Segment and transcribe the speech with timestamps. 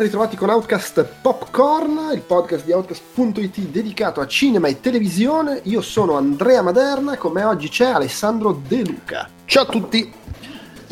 [0.00, 5.60] Ben ritrovati con Outcast Popcorn, il podcast di Outcast.it dedicato a cinema e televisione.
[5.64, 9.28] Io sono Andrea Maderna, con me oggi c'è Alessandro De Luca.
[9.44, 10.10] Ciao a tutti!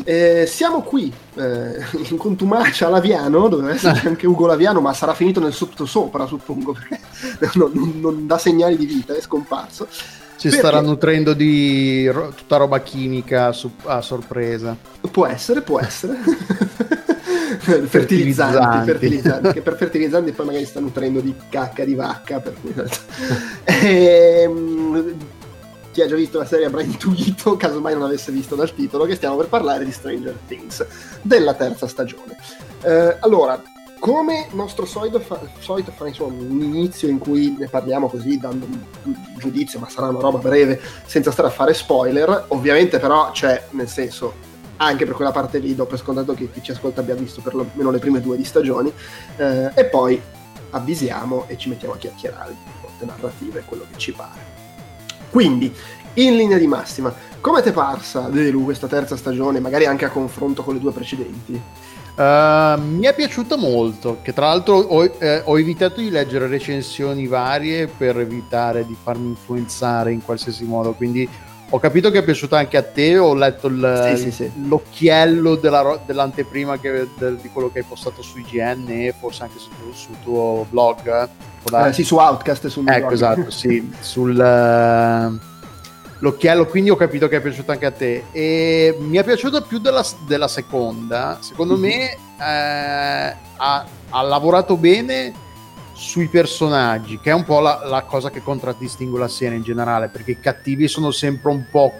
[0.03, 5.15] Eh, siamo qui eh, in contumacia a Laviano, doveva esserci anche Ugo Laviano, ma sarà
[5.15, 6.99] finito nel sottosopra, suppongo, perché
[7.57, 9.87] non, non, non dà segnali di vita, è scomparso.
[9.89, 10.55] Ci perché?
[10.55, 14.77] starà nutrendo di ro- tutta roba chimica su- a sorpresa.
[15.09, 16.19] Può essere, può essere.
[17.87, 22.39] fertilizzanti, fertilizzanti, che per fertilizzanti poi magari sta nutrendo di cacca di vacca.
[22.39, 22.73] Per cui...
[23.65, 25.13] ehm,
[25.91, 29.15] chi ha già visto la serie avrà intuito, casomai non avesse visto dal titolo, che
[29.15, 30.85] stiamo per parlare di Stranger Things,
[31.21, 32.37] della terza stagione.
[32.83, 33.61] Eh, allora,
[33.99, 38.65] come nostro solito, fa, solito fa insomma, un inizio in cui ne parliamo così dando
[38.65, 43.65] un giudizio, ma sarà una roba breve, senza stare a fare spoiler, ovviamente però c'è,
[43.71, 44.47] nel senso,
[44.81, 47.91] anche per quella parte lì do per scontato che chi ci ascolta abbia visto perlomeno
[47.91, 48.91] le prime due di stagioni,
[49.37, 50.21] eh, e poi
[50.71, 54.57] avvisiamo e ci mettiamo a chiacchierare di cose narrative, quello che ci pare.
[55.29, 55.73] Quindi,
[56.15, 60.09] in linea di massima, come ti è parsa, Delu, questa terza stagione, magari anche a
[60.09, 61.61] confronto con le due precedenti?
[62.15, 67.27] Uh, mi è piaciuta molto, che tra l'altro ho, eh, ho, evitato di leggere recensioni
[67.27, 71.29] varie per evitare di farmi influenzare in qualsiasi modo, quindi
[71.71, 76.01] ho capito che è piaciuta anche a te, ho letto il, sì, sì, l'occhiello della,
[76.05, 80.15] dell'anteprima che, del, di quello che hai postato su IGN e forse anche sul, sul
[80.23, 81.29] tuo blog.
[81.71, 83.11] Eh, sì, su Outcast e sul Ecco, blog.
[83.13, 84.35] esatto, sì, sul...
[84.35, 85.47] Uh,
[86.19, 88.25] l'occhiello, quindi ho capito che è piaciuto anche a te.
[88.31, 91.37] E mi è piaciuto più della, della seconda.
[91.41, 91.97] Secondo mm-hmm.
[91.97, 95.33] me eh, ha, ha, lavorato bene
[95.99, 100.07] sui personaggi, che è un po' la, la cosa che contraddistingue la serie in generale,
[100.07, 101.91] perché i cattivi sono sempre un po'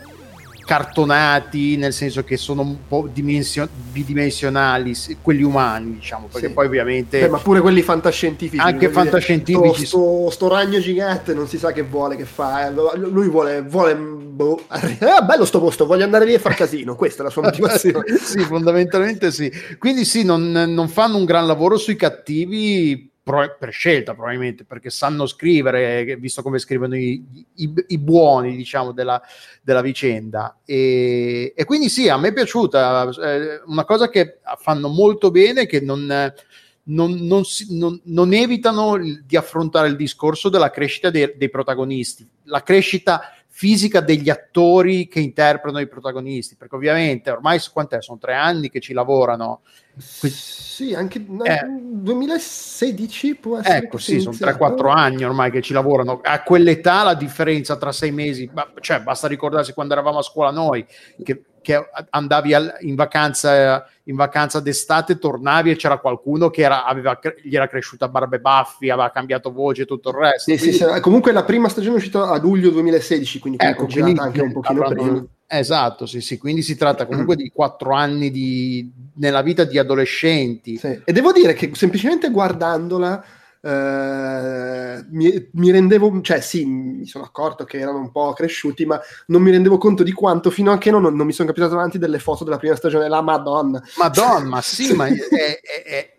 [0.66, 6.54] cartonati, nel senso che sono un po' dimensio- bidimensionali, quelli umani, diciamo, perché sì.
[6.54, 7.20] poi ovviamente...
[7.20, 8.62] Beh, ma pure quelli fantascientifici.
[8.64, 9.86] Anche fantascientifici.
[9.86, 12.68] Sto, sto, sto, ragno gigante non si sa che vuole, che fa.
[12.68, 12.98] Eh.
[12.98, 13.62] Lui vuole...
[13.64, 17.32] vuole boh, ah, bello sto posto, voglio andare lì e far casino, questa è la
[17.32, 18.18] sua motivazione.
[18.22, 19.52] sì, fondamentalmente sì.
[19.78, 25.28] Quindi sì, non, non fanno un gran lavoro sui cattivi per scelta probabilmente, perché sanno
[25.28, 27.24] scrivere, visto come scrivono i,
[27.56, 29.22] i, i buoni, diciamo, della,
[29.62, 30.60] della vicenda.
[30.66, 33.10] E, e, quindi sì, a me è piaciuta.
[33.10, 36.34] Eh, una cosa che fanno molto bene, che non,
[36.84, 42.28] non, non, si, non, evitano di affrontare il discorso della crescita dei, dei protagonisti.
[42.46, 48.02] La crescita fisica degli attori che interpretano i protagonisti, perché ovviamente ormai quant'è?
[48.02, 49.64] Sono tre anni che ci lavorano
[49.98, 53.80] sì, anche eh, 2016 può essere.
[53.80, 56.22] Ecco, sì, sono 3-4 anni ormai che ci lavorano.
[56.24, 58.50] A quell'età la differenza tra sei mesi,
[58.80, 60.86] cioè basta ricordarsi quando eravamo a scuola noi,
[61.22, 66.86] che, che andavi al, in, vacanza, in vacanza d'estate, tornavi e c'era qualcuno che era,
[66.86, 70.52] aveva, gli era cresciuta barba e baffi, aveva cambiato voce e tutto il resto.
[70.52, 70.78] Sì, quindi...
[70.78, 74.42] sì, sì, comunque la prima stagione è uscita a luglio 2016, quindi ecco, quindi anche
[74.42, 79.42] un pochino prima Esatto, sì, sì, quindi si tratta comunque di quattro anni di, nella
[79.42, 80.78] vita di adolescenti.
[80.78, 81.02] Sì.
[81.04, 83.24] E devo dire che semplicemente guardandola
[83.62, 89.00] Uh, mi, mi, rendevo, cioè sì, mi sono accorto che erano un po' cresciuti, ma
[89.28, 91.98] non mi rendevo conto di quanto fino a che non, non mi sono capitato davanti
[91.98, 93.10] delle foto della prima stagione.
[93.10, 95.60] La Madonna, Madonna, sì, ma è, è,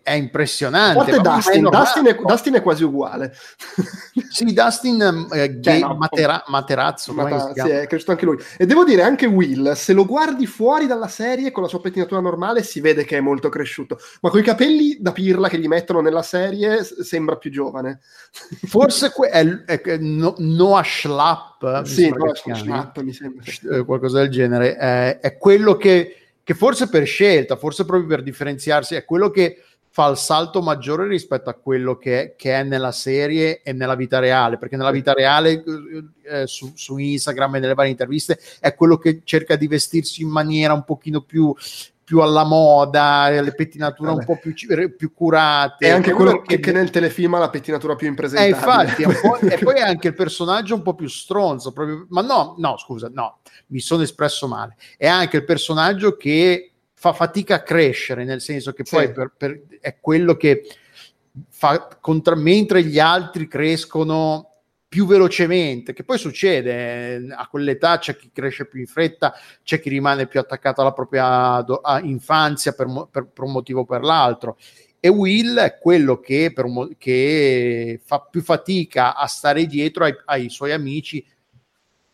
[0.09, 1.11] impressionante.
[1.11, 3.33] Forte Dustin, Dustin, è, Dustin, è, quasi uguale.
[4.29, 8.37] sì, Dustin eh, cioè, no, Matera, Materazzo, Mata, sì, è cresciuto anche lui.
[8.57, 12.19] E devo dire, anche Will, se lo guardi fuori dalla serie con la sua pettinatura
[12.19, 15.67] normale, si vede che è molto cresciuto, ma con i capelli da pirla che gli
[15.67, 17.99] mettono nella serie sembra più giovane.
[18.67, 23.43] Forse que- è, è, no, Noah Schlapp, sì, Noah Schlapp, mi sembra.
[23.71, 28.23] Eh, qualcosa del genere, è, è quello che, che, forse per scelta, forse proprio per
[28.23, 32.93] differenziarsi, è quello che fa il salto maggiore rispetto a quello che, che è nella
[32.93, 35.63] serie e nella vita reale, perché nella vita reale eh,
[36.23, 40.29] eh, su, su, Instagram e nelle varie interviste è quello che cerca di vestirsi in
[40.29, 41.53] maniera un pochino più
[42.11, 44.19] più alla moda, le pettinature Vabbè.
[44.19, 44.53] un po' più,
[44.97, 45.87] più curate.
[45.87, 48.53] È anche quello che, che, nel telefilm ha la pettinatura più impresentabile.
[48.53, 49.03] Eh, infatti,
[49.47, 53.09] e poi è anche il personaggio un po' più stronzo, proprio, ma no, no, scusa,
[53.13, 53.37] no,
[53.67, 54.75] mi sono espresso male.
[54.97, 56.70] È anche il personaggio che
[57.01, 59.11] fa fatica a crescere, nel senso che poi sì.
[59.11, 60.67] per, per, è quello che
[61.49, 64.49] fa, contra, mentre gli altri crescono
[64.87, 69.33] più velocemente, che poi succede eh, a quell'età c'è chi cresce più in fretta,
[69.63, 73.85] c'è chi rimane più attaccato alla propria do- infanzia per, per, per, un motivo o
[73.85, 74.59] per l'altro.
[74.99, 80.49] E Will è quello che, mo- che fa più fatica a stare dietro ai, ai
[80.49, 81.25] suoi amici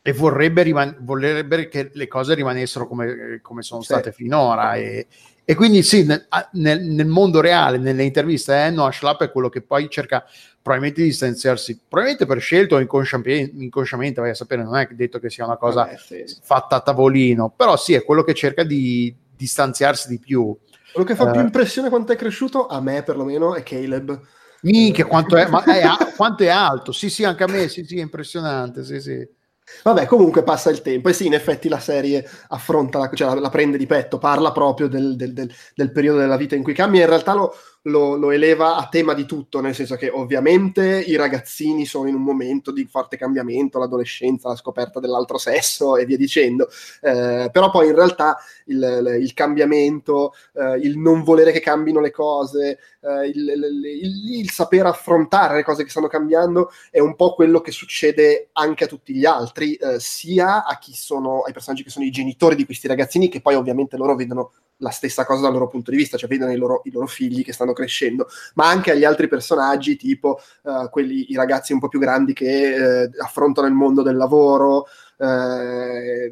[0.08, 4.76] e vorrebbe, riman- vorrebbe, che le cose rimanessero come, come sono state finora.
[4.76, 5.08] E,
[5.50, 9.48] E quindi sì, nel, nel, nel mondo reale, nelle interviste, eh, Noah Schlapp è quello
[9.48, 10.26] che poi cerca
[10.62, 15.20] probabilmente di distanziarsi, probabilmente per scelta o inconsciamente, inconsciamente, vai a sapere, non è detto
[15.20, 16.38] che sia una cosa Vabbè, sì.
[16.42, 20.54] fatta a tavolino, però sì, è quello che cerca di distanziarsi di più.
[20.92, 24.20] Quello che fa uh, più impressione quanto è cresciuto, a me perlomeno, è Caleb.
[24.64, 25.82] Minchia, quanto è, ma è,
[26.16, 29.36] quanto è alto, sì sì, anche a me, sì sì, è impressionante, sì sì.
[29.84, 33.40] Vabbè, comunque passa il tempo e sì, in effetti la serie affronta, la, cioè la,
[33.42, 36.74] la prende di petto, parla proprio del, del, del, del, periodo della vita in cui
[36.74, 37.02] cambia.
[37.02, 41.16] In realtà lo, lo, lo, eleva a tema di tutto, nel senso che ovviamente i
[41.16, 46.18] ragazzini sono in un momento di forte cambiamento, l'adolescenza, la scoperta dell'altro sesso e via
[46.18, 46.70] dicendo,
[47.02, 52.12] eh, però poi in realtà il, il cambiamento, eh, il non volere che cambino le
[52.12, 53.48] cose, eh, il,
[53.84, 58.50] il, il, saper affrontare le cose che stanno cambiando è un po' quello che succede
[58.54, 62.12] anche a tutti gli altri, eh, sia a chi sono, ai personaggi che sono i
[62.12, 65.92] genitori di questi ragazzini, che poi ovviamente loro vedono la stessa cosa dal loro punto
[65.92, 69.04] di vista, cioè vedono i loro, i loro figli che stanno crescendo, ma anche agli
[69.04, 73.74] altri personaggi, tipo uh, quelli, i ragazzi un po' più grandi che uh, affrontano il
[73.74, 74.88] mondo del lavoro.
[75.20, 76.32] Uh,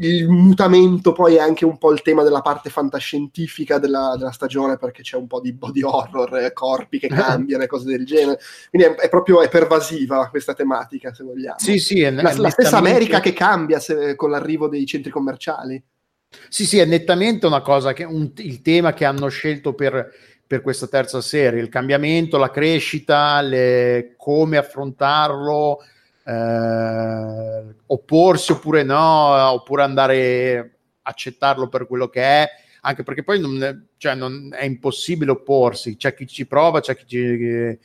[0.00, 4.76] il mutamento poi è anche un po' il tema della parte fantascientifica della, della stagione
[4.76, 8.38] perché c'è un po' di body horror, corpi che cambiano e cose del genere.
[8.68, 11.58] Quindi è, è, proprio è pervasiva questa tematica, se vogliamo.
[11.58, 15.82] Sì, sì, è, la, la stessa America che cambia se, con l'arrivo dei centri commerciali.
[16.48, 20.10] Sì, sì, è nettamente una cosa che un, il tema che hanno scelto per,
[20.46, 25.78] per, questa terza serie, il cambiamento, la crescita, le, come affrontarlo,
[26.24, 30.58] eh, opporsi oppure no, oppure andare
[31.02, 32.48] a accettarlo per quello che è,
[32.82, 37.06] anche perché poi non, cioè non è impossibile opporsi, c'è chi ci prova, c'è chi
[37.06, 37.78] ci,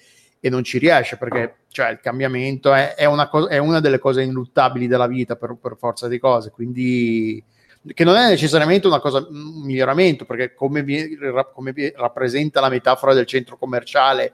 [0.43, 3.99] e non ci riesce perché cioè, il cambiamento è, è, una co- è, una delle
[3.99, 7.43] cose inluttabili della vita per, per forza di cose, quindi
[7.93, 11.17] che non è necessariamente una cosa, un miglioramento, perché come, vi,
[11.53, 14.33] come vi rappresenta la metafora del centro commerciale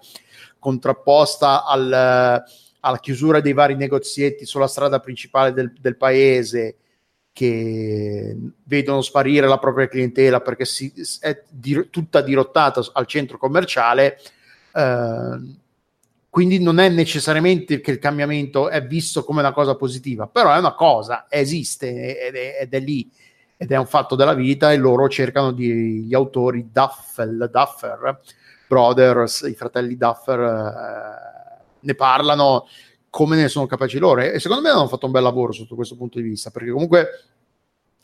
[0.59, 6.77] contrapposta al, alla chiusura dei vari negozietti sulla strada principale del, del paese
[7.31, 14.19] che vedono sparire la propria clientela perché si, è di, tutta dirottata al centro commerciale.
[14.73, 15.55] Eh,
[16.29, 20.57] quindi non è necessariamente che il cambiamento è visto come una cosa positiva, però è
[20.57, 23.09] una cosa, esiste ed è, ed è lì
[23.57, 28.19] ed è un fatto della vita e loro cercano di, gli autori Duffel, Duffer,
[28.67, 32.67] Brothers, i fratelli Duffer, eh, ne parlano
[33.09, 35.95] come ne sono capaci loro e secondo me hanno fatto un bel lavoro sotto questo
[35.95, 37.09] punto di vista perché comunque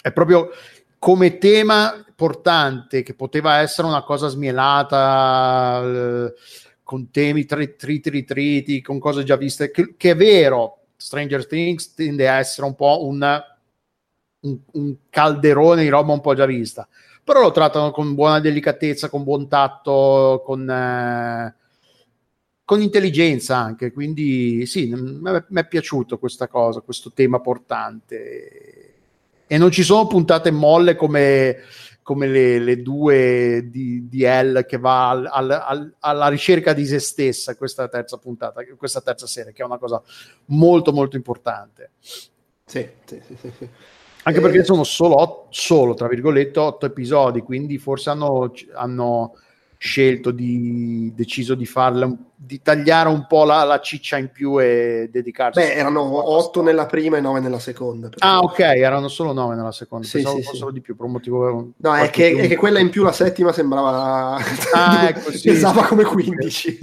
[0.01, 0.49] è proprio
[0.97, 6.33] come tema portante che poteva essere una cosa smielata eh,
[6.81, 12.27] con temi triti ritriti con cose già viste che, che, è vero Stranger Things tende
[12.27, 13.43] a essere un po' un
[14.43, 16.87] un, un calderone di roba un po' già vista
[17.23, 21.55] però lo trattano con buona delicatezza, con buon tatto, con, eh,
[22.65, 23.93] con intelligenza anche.
[23.93, 28.93] Quindi sì, mi è piaciuto questa cosa, questo tema portante.
[29.47, 31.59] E non ci sono puntate molle come,
[32.01, 36.99] come le, le, due di, di Elle che va al, al, alla ricerca di se
[36.99, 40.01] stessa, questa terza puntata, questa terza serie, che è una cosa
[40.45, 41.91] molto molto importante.
[42.65, 43.69] Sì, sì, sì, sì.
[44.23, 49.33] Anche perché eh, sono solo, solo, tra virgolette, otto episodi, quindi forse hanno, hanno
[49.83, 55.09] scelto di deciso di farla di tagliare un po' la, la, ciccia in più e
[55.11, 59.55] dedicarsi beh erano otto nella prima e nove nella seconda ah ok erano solo nove
[59.55, 60.73] nella seconda sì, pensavo sì, fossero sì.
[60.75, 63.51] di più per un motivo no è che, è che, quella in più la settima
[63.51, 64.37] sembrava
[64.71, 66.79] ah ecco sì pesava come 15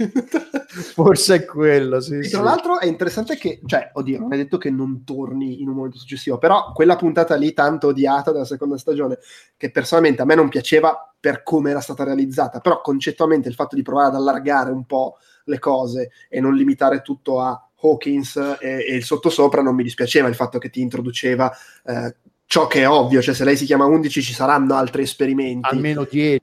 [0.93, 4.59] forse è quello sì, e tra l'altro è interessante che cioè oddio non è detto
[4.59, 8.77] che non torni in un momento successivo però quella puntata lì tanto odiata della seconda
[8.77, 9.17] stagione
[9.57, 13.75] che personalmente a me non piaceva per come era stata realizzata, però concettualmente il fatto
[13.75, 18.85] di provare ad allargare un po' le cose e non limitare tutto a Hawkins e,
[18.89, 22.15] e il sottosopra non mi dispiaceva il fatto che ti introduceva eh,
[22.51, 25.69] ciò che è ovvio, cioè se lei si chiama 11 ci saranno altri esperimenti.
[25.69, 26.41] Almeno 10.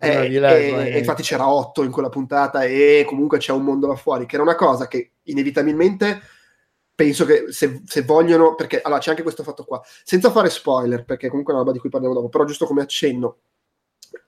[0.00, 3.62] Eh, di lei, e, e infatti c'era 8 in quella puntata e comunque c'è un
[3.62, 6.20] mondo là fuori, che era una cosa che inevitabilmente
[6.94, 11.04] penso che se, se, vogliono, perché allora c'è anche questo fatto qua, senza fare spoiler,
[11.04, 13.36] perché comunque è una roba di cui parliamo dopo, però giusto come accenno,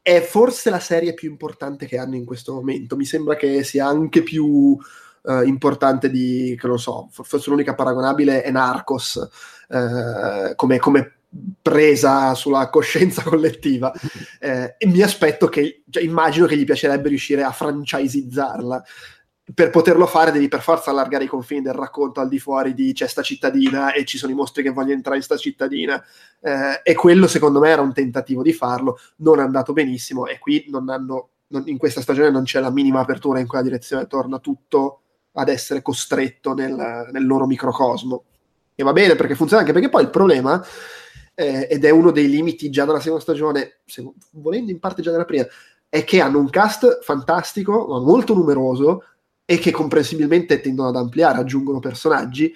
[0.02, 2.96] è forse la serie più importante che hanno in questo momento.
[2.96, 8.42] Mi sembra che sia anche più uh, importante di, che non so, forse l'unica paragonabile
[8.42, 9.28] è Narcos,
[9.68, 11.10] uh, come, come,
[11.60, 13.92] presa sulla coscienza collettiva.
[14.38, 18.84] Eh, e mi aspetto che, cioè, immagino che gli piacerebbe riuscire a franchiseizzarla.
[19.54, 22.92] Per poterlo fare devi per forza allargare i confini del racconto al di fuori di
[22.92, 26.02] c'è sta cittadina e ci sono i mostri che vogliono entrare in sta cittadina.
[26.40, 30.38] Eh, e quello secondo me era un tentativo di farlo non è andato benissimo e
[30.38, 34.08] qui non hanno non, in questa stagione non c'è la minima apertura in quella direzione
[34.08, 38.24] torna tutto ad essere costretto nel, nel loro microcosmo.
[38.74, 40.62] E va bene perché funziona anche perché poi il problema
[41.34, 45.12] eh, ed è uno dei limiti già dalla seconda stagione se, volendo in parte già
[45.12, 45.46] dalla prima
[45.88, 49.04] è che hanno un cast fantastico molto numeroso
[49.46, 52.52] e che comprensibilmente tendono ad ampliare, aggiungono personaggi,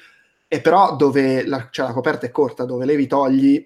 [0.46, 3.64] e però dove la, cioè la coperta è corta, dove levi togli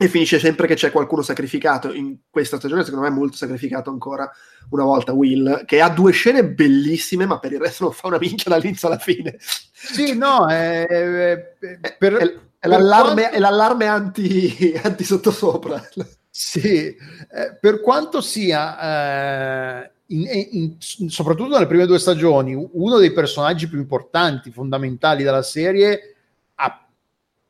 [0.00, 1.92] e finisce sempre che c'è qualcuno sacrificato.
[1.92, 4.30] In questa stagione, secondo me, è molto sacrificato ancora
[4.70, 8.18] una volta Will, che ha due scene bellissime, ma per il resto non fa una
[8.18, 9.36] minchia dall'inizio alla fine.
[9.40, 13.38] Sì, no, è, è, è, per, è l'allarme, quanto...
[13.38, 15.88] l'allarme anti, anti sottosopra.
[16.28, 20.76] Sì, eh, per quanto sia eh, in, in,
[21.10, 26.14] soprattutto nelle prime due stagioni, uno dei personaggi più importanti, fondamentali della serie,
[26.54, 26.86] ha,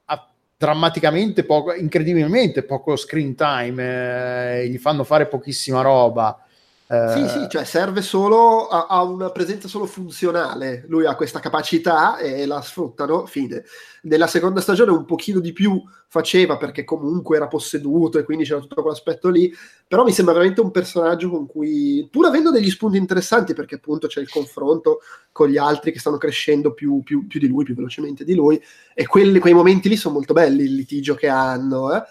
[0.07, 6.43] ha drammaticamente poco, incredibilmente poco screen time, eh, gli fanno fare pochissima roba.
[6.91, 11.39] Eh, sì, sì, cioè serve solo, ha, ha, una presenza solo funzionale, lui ha questa
[11.39, 13.63] capacità e la sfruttano, fine.
[14.05, 18.61] Nella seconda stagione un pochino di più faceva perché comunque era posseduto e quindi c'era
[18.61, 19.53] tutto quell'aspetto lì,
[19.87, 24.07] però mi sembra veramente un personaggio con cui, pur avendo degli spunti interessanti, perché appunto
[24.07, 27.75] c'è il confronto con gli altri che stanno crescendo più, più, più di lui, più
[27.75, 28.59] velocemente di lui,
[28.95, 32.03] e quelli, quei momenti lì sono molto belli, il litigio che hanno, eh?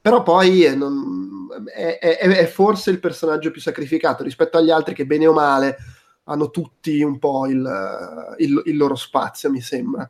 [0.00, 4.94] Però poi è, non, è, è, è, forse il personaggio più sacrificato rispetto agli altri
[4.94, 5.76] che bene o male
[6.24, 10.08] hanno tutti un po' il, il, il loro spazio, mi sembra.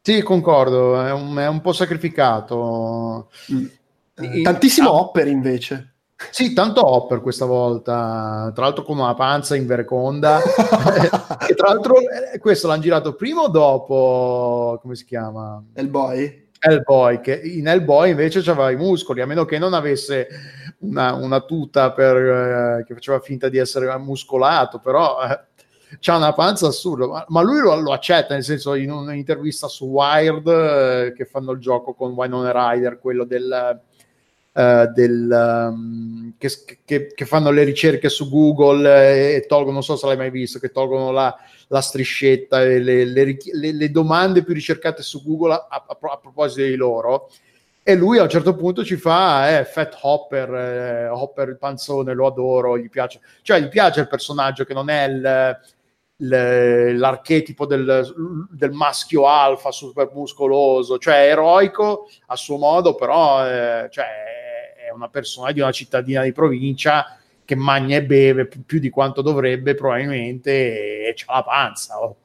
[0.00, 3.30] Sì, concordo, è un, un po' sacrificato.
[3.52, 3.64] Mm.
[4.16, 5.94] Eh, tantissimo ah, Hopper invece.
[6.30, 10.40] Sì, tanto Hopper questa volta, tra l'altro con una panza in verconda.
[11.48, 15.62] e tra l'altro eh, questo l'hanno girato prima o dopo, come si chiama?
[15.74, 16.43] El Boy?
[16.66, 20.28] Hellboy, che in Hellboy invece aveva i muscoli, a meno che non avesse
[20.78, 25.40] una, una tuta per, eh, che faceva finta di essere muscolato, però eh,
[26.00, 29.86] c'ha una panza assurda, ma, ma lui lo, lo, accetta, nel senso in un'intervista su
[29.86, 33.80] Wired eh, che fanno il gioco con Winona Rider, quello del...
[34.54, 36.48] Uh, del um, che,
[36.84, 40.60] che, che, fanno le ricerche su Google e tolgono, non so se l'hai mai visto,
[40.60, 41.36] che tolgono la,
[41.68, 46.18] la striscetta e le, le, le, le, domande più ricercate su Google a, a, a,
[46.18, 47.30] proposito di loro.
[47.82, 52.14] E lui a un certo punto ci fa eh, Fat Hopper, eh, Hopper il panzone,
[52.14, 53.20] lo adoro, gli piace.
[53.42, 55.58] Cioè, gli piace il personaggio che non è il,
[56.28, 64.06] l'archetipo del, del, maschio alfa super muscoloso, cioè eroico a suo modo, però eh, cioè,
[64.86, 69.22] è una persona di una cittadina di provincia che magna e beve più di quanto
[69.22, 72.02] dovrebbe probabilmente e c'ha la panza.
[72.02, 72.16] Oh.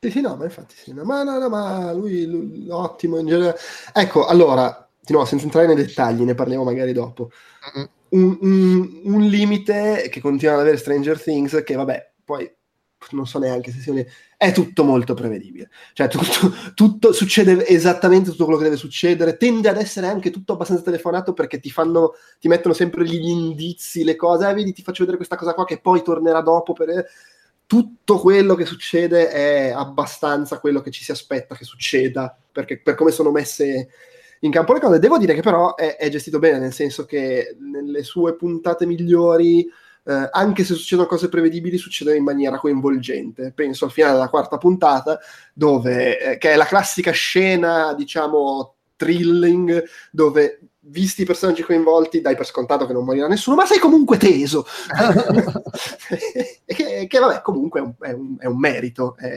[0.00, 3.26] Sì, sì, no, ma infatti sì, no, ma, no, no, ma lui, lui, ottimo in
[3.26, 3.56] generale.
[3.92, 7.30] Ecco, allora, di nuovo, senza entrare nei dettagli, ne parliamo magari dopo.
[8.10, 12.50] Un, un, un, limite che continua ad avere Stranger Things, che vabbè, poi
[13.12, 13.92] non so neanche se sia
[14.36, 15.70] è tutto molto prevedibile.
[15.92, 20.54] Cioè, tutto, tutto, succede esattamente tutto quello che deve succedere, tende ad essere anche tutto
[20.54, 24.82] abbastanza telefonato perché ti fanno, ti mettono sempre gli indizi, le cose, eh, vedi, ti
[24.82, 27.06] faccio vedere questa cosa qua che poi tornerà dopo per...
[27.66, 32.94] Tutto quello che succede è abbastanza quello che ci si aspetta che succeda, perché per
[32.94, 33.88] come sono messe
[34.40, 34.98] in campo le cose.
[34.98, 39.66] Devo dire che però è, è gestito bene, nel senso che nelle sue puntate migliori
[40.06, 43.52] eh, anche se succedono cose prevedibili, succedono in maniera coinvolgente.
[43.54, 45.18] Penso al finale della quarta puntata,
[45.52, 52.36] dove, eh, che è la classica scena, diciamo, thrilling, dove visti i personaggi coinvolti, dai
[52.36, 54.66] per scontato che non morirà nessuno, ma sei comunque teso.
[56.66, 59.16] che, che, vabbè, comunque è un, è un, è un merito.
[59.16, 59.32] È...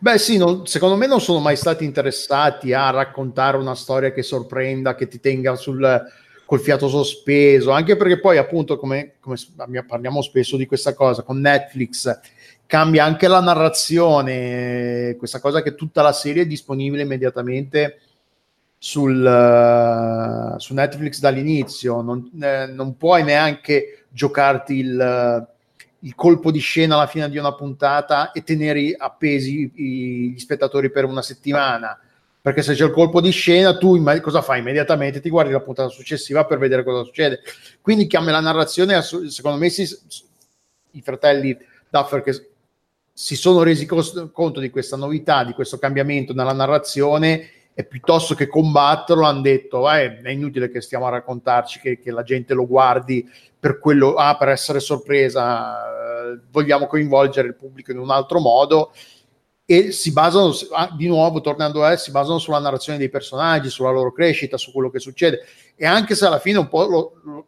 [0.00, 4.24] Beh, sì, non, secondo me non sono mai stati interessati a raccontare una storia che
[4.24, 6.02] sorprenda, che ti tenga sul,
[6.52, 9.38] col fiato sospeso, anche perché poi appunto come, come
[9.86, 12.20] parliamo spesso di questa cosa con Netflix
[12.66, 18.00] cambia anche la narrazione, questa cosa che tutta la serie è disponibile immediatamente
[18.76, 25.48] sul, uh, su Netflix dall'inizio, non, eh, non, puoi neanche giocarti il,
[26.00, 30.90] il, colpo di scena alla fine di una puntata e tenere appesi i, gli spettatori
[30.90, 31.98] per una settimana
[32.42, 34.58] perché se c'è il colpo di scena tu cosa fai?
[34.58, 37.40] Immediatamente ti guardi la puntata successiva per vedere cosa succede.
[37.80, 39.88] Quindi cambia la narrazione, secondo me si,
[40.90, 41.56] i fratelli
[41.88, 42.48] Duffer che
[43.12, 48.48] si sono resi conto di questa novità, di questo cambiamento nella narrazione e piuttosto che
[48.48, 52.66] combatterlo hanno detto eh, è inutile che stiamo a raccontarci che, che, la gente lo
[52.66, 53.26] guardi
[53.58, 58.92] per quello, ah, per essere sorpresa eh, vogliamo coinvolgere il pubblico in un altro modo
[59.72, 63.90] e si basano, ah, di nuovo tornando a si basano sulla narrazione dei personaggi, sulla
[63.90, 67.46] loro crescita, su quello che succede e anche se alla fine un po' lo, lo,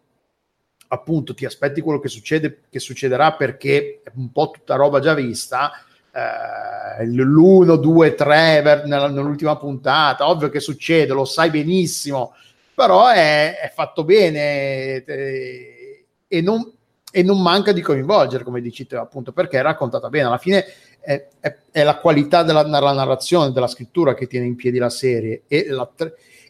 [0.88, 5.12] appunto ti aspetti quello che succede, che succederà perché è un po' tutta roba già
[5.12, 5.70] vista,
[6.10, 12.34] eh, l'1, 2, 3 nell'ultima puntata, ovvio che succede, lo sai benissimo,
[12.74, 16.72] però è, è fatto bene eh, e, non,
[17.12, 20.28] e, non, manca di coinvolgere, come dici te, appunto, perché è raccontata bene.
[20.28, 20.64] Alla fine
[21.04, 24.90] è, è, è la qualità della, della, narrazione, della scrittura che tiene in piedi la
[24.90, 25.90] serie e, la,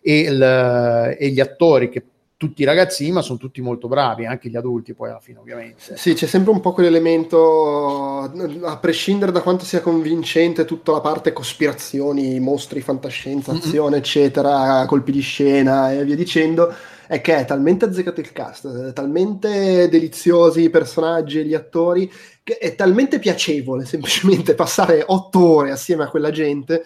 [0.00, 2.04] e, il, e gli attori che
[2.36, 5.96] tutti i ragazzini, ma sono tutti molto bravi, anche gli adulti poi alla fine ovviamente.
[5.96, 8.20] Sì, c'è sempre un po' quell'elemento,
[8.62, 13.98] a prescindere da quanto sia convincente tutta la parte cospirazioni, mostri, fantascienza, azione, mm-hmm.
[13.98, 16.72] eccetera, colpi di scena e via dicendo,
[17.06, 22.10] è che è talmente azzeccato il cast, talmente deliziosi i personaggi e gli attori,
[22.42, 26.84] che è talmente piacevole semplicemente passare otto ore assieme a quella gente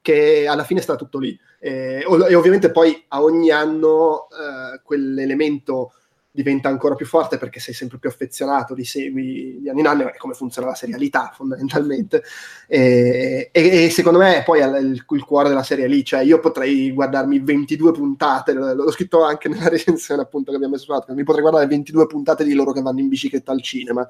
[0.00, 1.38] che alla fine sta tutto lì.
[1.60, 5.92] E, e ovviamente poi a ogni anno eh, quell'elemento
[6.38, 10.08] diventa ancora più forte perché sei sempre più affezionato, li segui di anno in anno,
[10.08, 12.22] è come funziona la serialità fondamentalmente.
[12.68, 16.38] E, e, e secondo me poi il, il, cuore della serie è lì, cioè io
[16.38, 21.42] potrei guardarmi 22 puntate, l'ho scritto anche nella recensione appunto che abbiamo messo mi potrei
[21.42, 24.08] guardare 22 puntate di loro che vanno in bicicletta al cinema,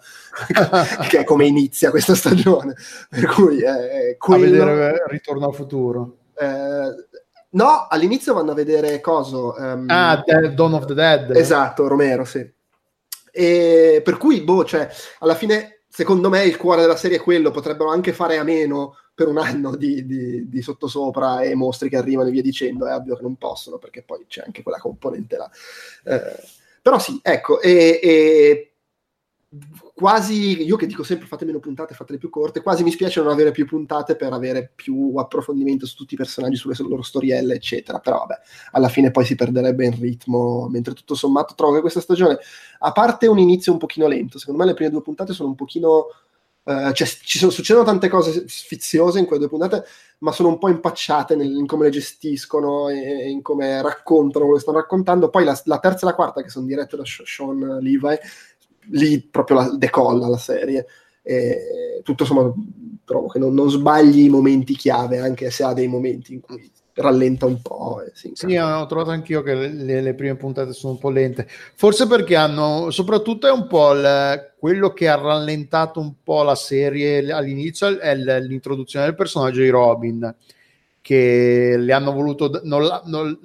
[1.09, 2.75] che è come inizia questa stagione.
[3.09, 4.45] Per cui è quello...
[4.45, 6.17] A vedere Ritorno al futuro.
[6.39, 7.08] Eh,
[7.51, 9.55] No, all'inizio vanno a vedere coso.
[9.57, 11.35] Um, ah, Dead, Dawn of the Dead.
[11.35, 12.47] Esatto, Romero, sì.
[13.31, 14.89] E per cui, boh, cioè,
[15.21, 17.51] alla fine, secondo me, il cuore della serie è quello.
[17.51, 21.97] Potrebbero anche fare a meno per un anno di, di, di sottosopra e mostri che
[21.97, 22.87] arrivano e via dicendo.
[22.87, 25.51] È ovvio che non possono, perché poi c'è anche quella componente là.
[26.05, 26.43] Eh,
[26.83, 28.68] però sì, ecco, e, e
[29.95, 33.31] quasi, io che dico sempre fate meno puntate, fatele più corte, quasi mi spiace non
[33.31, 37.99] avere più puntate per avere più approfondimento su tutti i personaggi, sulle loro storielle, eccetera.
[37.99, 38.39] Però vabbè,
[38.73, 42.39] alla fine poi si perderebbe in ritmo, mentre tutto sommato trovo che questa stagione,
[42.81, 45.55] a parte un inizio un pochino lento, secondo me le prime due puntate sono un
[45.55, 46.07] pochino...
[46.69, 49.85] Uh, cioè, ci sono, succedono tante cose sfiziose in quelle due puntate,
[50.19, 54.57] ma sono un po' impacciate nel, in come le gestiscono e in come raccontano quello
[54.57, 55.31] che stanno raccontando.
[55.31, 58.19] Poi la, la terza e la quarta, che sono dirette da Sean Levi,
[58.91, 60.87] lì proprio la, decolla la serie.
[61.23, 62.55] E tutto sommato
[63.05, 66.71] trovo che non, non, sbagli i momenti chiave, anche se ha dei momenti in cui
[66.95, 68.03] rallenta un po'.
[68.13, 71.47] sì, ho trovato anch'io che le, le, prime puntate sono un po' lente.
[71.49, 76.55] Forse perché hanno, soprattutto è un po' il, quello che ha rallentato un po' la
[76.55, 80.35] serie all'inizio è l'introduzione del personaggio di Robin,
[81.01, 83.39] che le hanno voluto, non, non,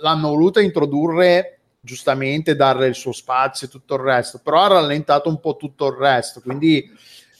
[0.00, 5.28] l'hanno voluto introdurre giustamente darle il suo spazio e tutto il resto, però ha rallentato
[5.28, 6.90] un po' tutto il resto, quindi...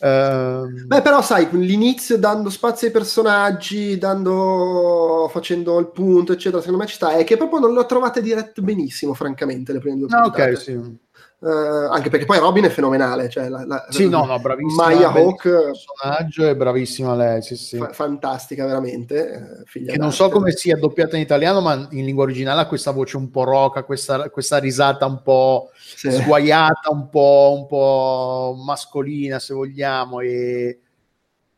[0.01, 0.87] Ehm...
[0.87, 6.89] Beh, però sai, l'inizio dando spazio ai personaggi, dando, facendo il punto, eccetera, secondo me
[6.89, 10.09] ci sta, è che proprio non le ho trovate dirette benissimo, francamente, le prime due
[10.11, 10.51] ah, puntate.
[10.51, 10.99] ok, sì.
[11.41, 13.29] Uh, anche perché poi Robin è fenomenale.
[13.29, 14.87] Cioè la, la, sì, no, no, bravissima.
[14.87, 15.43] Maya Hawk.
[15.43, 17.77] personaggio è bravissima lei, sì, sì.
[17.77, 19.65] Fa- fantastica, veramente.
[19.73, 22.91] Eh, che non so come sia doppiata in italiano, ma in lingua originale ha questa
[22.91, 26.11] voce un po' roca, questa, questa risata un po' sì.
[26.11, 30.19] sguaiata, un po', un po' mascolina, se vogliamo.
[30.19, 30.81] E,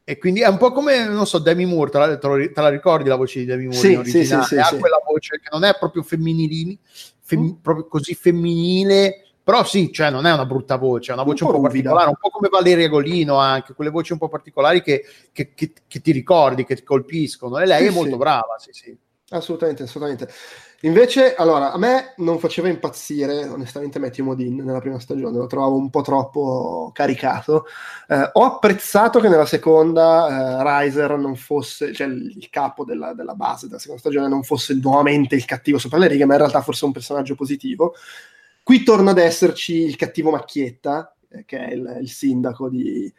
[0.05, 3.09] e quindi è un po' come, non so, Demi Moore, te la, te la ricordi
[3.09, 4.43] la voce di Demi Moore sì, in originale?
[4.45, 6.77] Sì, sì, ha quella voce che non è proprio femminile,
[7.23, 7.62] fem- mm.
[7.62, 11.51] proprio così femminile però sì, cioè non è una brutta voce, è una voce un,
[11.51, 15.05] un po', particolare, un po' come Valeria Golino anche, quelle voci un po' particolari che,
[15.33, 18.17] che, che, che ti ricordi, che ti colpiscono, e lei sì, è molto sì.
[18.17, 18.97] brava, sì, sì.
[19.31, 20.33] Assolutamente, assolutamente.
[20.83, 25.75] Invece, allora, a me non faceva impazzire, onestamente, Matthew Modin nella prima stagione, lo trovavo
[25.75, 27.67] un po' troppo caricato.
[28.07, 33.35] Eh, ho apprezzato che nella seconda eh, Riser non fosse, cioè il capo della, della,
[33.35, 36.63] base della seconda stagione non fosse nuovamente il cattivo sopra le righe, ma in realtà
[36.63, 37.95] fosse un personaggio positivo.
[38.62, 43.12] Qui torna ad esserci il cattivo Macchietta, eh, che è il, il sindaco di,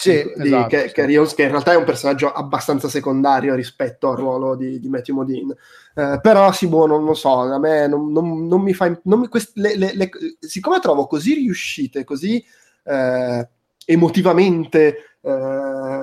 [0.00, 0.94] sì, di, esatto, che, sì.
[0.94, 5.16] che, che, in realtà è un personaggio abbastanza secondario rispetto al ruolo di, di Matthew
[5.16, 5.56] Modine.
[5.94, 8.96] Eh, però sì, boh, non lo so, a me non, non, non mi fa...
[9.02, 12.44] Non mi, quest, le, le, le, siccome trovo così riuscite, così
[12.84, 13.48] eh,
[13.86, 15.30] emotivamente, eh,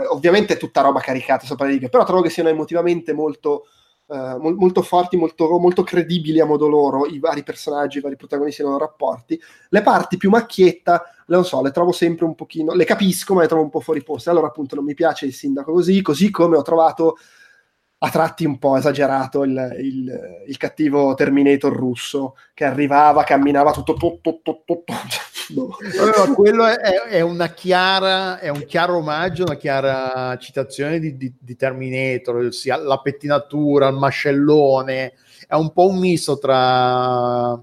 [0.10, 3.68] ovviamente è tutta roba caricata sopra le righe, però trovo che siano emotivamente molto
[4.08, 8.62] Uh, molto forti, molto, molto, credibili a modo loro, i vari personaggi, i vari protagonisti
[8.62, 9.42] nei loro rapporti.
[9.70, 13.48] Le parti più macchietta, le, so, le trovo sempre un pochino, le capisco, ma le
[13.48, 14.30] trovo un po' fuori posto.
[14.30, 17.18] Allora, appunto, non mi piace il sindaco così, così come ho trovato
[17.98, 23.94] a tratti un po' esagerato il, il, il cattivo Terminator russo che arrivava, camminava tutto,
[23.94, 24.94] tutto, tutto, tutto
[25.50, 25.78] no.
[26.00, 31.34] allora, quello è, è, una chiara, è un chiaro omaggio, una chiara citazione di, di,
[31.38, 35.14] di Terminator, ossia la pettinatura, il mascellone,
[35.48, 37.62] è un po' un misto tra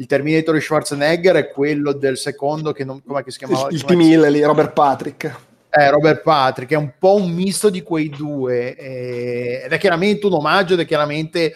[0.00, 3.68] il Terminator di Schwarzenegger e quello del secondo che non come si chiamava?
[3.70, 5.48] Il T-1000 lì Robert Patrick.
[5.68, 10.26] Eh, Robert Patrick è un po' un misto di quei due eh, ed è chiaramente
[10.26, 11.54] un omaggio ed è chiaramente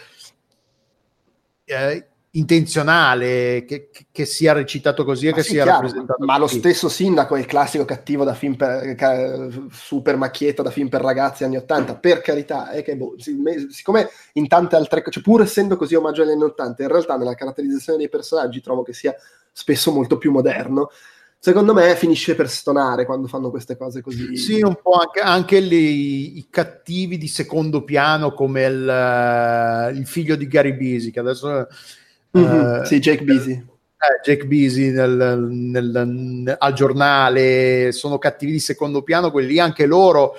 [1.65, 2.07] eh,
[2.37, 6.55] intenzionale che, che, sia recitato così e che sì, sia chiaro, rappresentato ma così.
[6.55, 11.01] lo stesso sindaco è il classico cattivo da film per super macchietta da film per
[11.01, 13.15] ragazzi anni 80 per carità è che boh,
[13.71, 17.17] siccome in tante altre cose cioè pur essendo così omaggio agli anni 80 in realtà
[17.17, 19.15] nella caratterizzazione dei personaggi trovo che sia
[19.53, 20.91] spesso molto più moderno
[21.39, 24.35] secondo me finisce per stonare quando fanno queste cose così.
[24.35, 30.37] Sì, un po' anche, anche li, i cattivi di secondo piano come il, il figlio
[30.37, 31.69] di Gary Busey, che adesso
[32.37, 33.53] Mm-hmm, uh, sì, Jake Busy.
[33.53, 39.87] Eh, Jake Busy nel, nel, nel, al giornale, sono cattivi di secondo piano, quelli anche
[39.87, 40.35] loro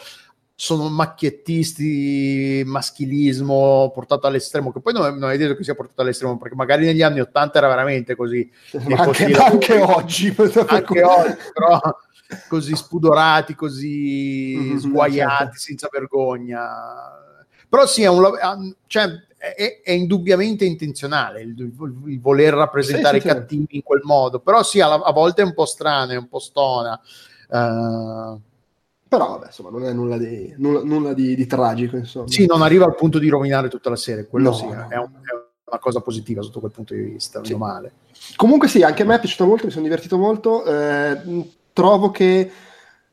[0.57, 6.37] sono macchiettisti, maschilismo portato all'estremo, che poi non, non è detto che sia portato all'estremo,
[6.37, 8.49] perché magari negli anni Ottanta era veramente così.
[8.95, 10.33] Anche, anche oggi.
[10.67, 11.79] Anche oggi, però
[12.47, 15.57] così spudorati, così mm-hmm, sguaiati, certo.
[15.57, 16.65] senza vergogna.
[17.67, 19.09] Però sì, è un, cioè,
[19.53, 21.73] è, è, indubbiamente intenzionale il,
[22.05, 23.75] il voler rappresentare sì, i cattivi sì.
[23.75, 26.39] in quel modo, però sì, a, a, volte è un po' strano, è un po'
[26.39, 26.99] stona.
[27.47, 28.39] Uh,
[29.07, 31.97] però vabbè, insomma, non è nulla di, nulla, nulla di, di, tragico.
[31.97, 32.27] Insomma.
[32.27, 34.87] Sì, non arriva al punto di rovinare tutta la serie, quello no, sì, no.
[34.89, 35.33] È, un, è,
[35.65, 37.55] una cosa positiva sotto quel punto di vista, sì.
[37.55, 37.93] male.
[38.35, 40.65] Comunque sì, anche a me è piaciuto molto, mi sono divertito molto.
[40.65, 42.51] Eh, trovo che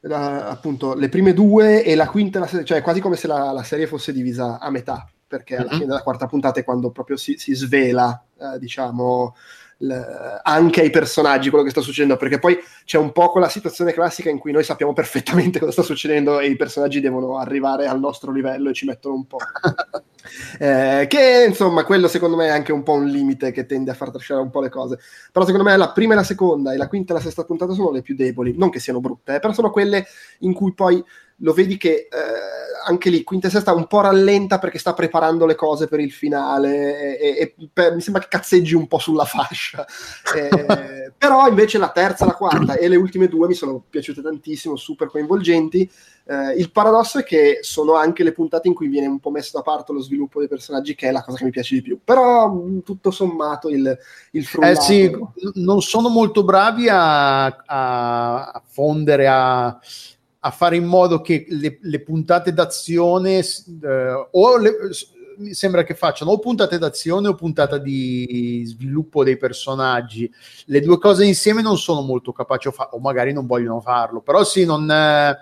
[0.01, 3.63] la, appunto le prime due e la quinta, la, cioè quasi come se la, la
[3.63, 5.73] serie fosse divisa a metà perché alla mm-hmm.
[5.73, 9.35] fine della quarta puntata è quando proprio si, si svela, eh, diciamo,
[9.79, 13.95] l- anche ai personaggi quello che sta succedendo, perché poi c'è un po' quella situazione
[13.95, 17.99] classica in cui noi sappiamo perfettamente cosa sta succedendo e i personaggi devono arrivare al
[17.99, 19.39] nostro livello e ci mettono un po'.
[20.59, 23.95] eh, che insomma, quello secondo me è anche un po' un limite che tende a
[23.95, 24.99] far trascinare un po' le cose.
[25.31, 27.73] Però secondo me la prima e la seconda e la quinta e la sesta puntata
[27.73, 30.07] sono le più deboli, non che siano brutte, eh, però sono quelle
[30.41, 31.03] in cui poi
[31.43, 32.09] lo vedi che eh,
[32.85, 36.13] anche lì quinta e sesta un po' rallenta perché sta preparando le cose per il
[36.13, 39.85] finale e, e, e per, mi sembra che cazzeggi un po' sulla fascia.
[40.35, 44.77] Eh, però invece la terza, la quarta e le ultime due mi sono piaciute tantissimo
[44.77, 45.89] super coinvolgenti
[46.27, 49.57] eh, il paradosso è che sono anche le puntate in cui viene un po' messo
[49.57, 51.99] da parte lo sviluppo dei personaggi che è la cosa che mi piace di più
[52.03, 53.99] però tutto sommato il,
[54.33, 55.19] il frullato eh sì,
[55.55, 59.79] non sono molto bravi a, a, a fondere a
[60.45, 64.73] a fare in modo che le, le puntate d'azione eh, o le,
[65.39, 70.31] mi sembra che facciano o puntate d'azione o puntata di sviluppo dei personaggi.
[70.67, 74.21] Le due cose insieme non sono molto capaci o, fa- o magari non vogliono farlo,
[74.21, 75.37] però sì, non, eh,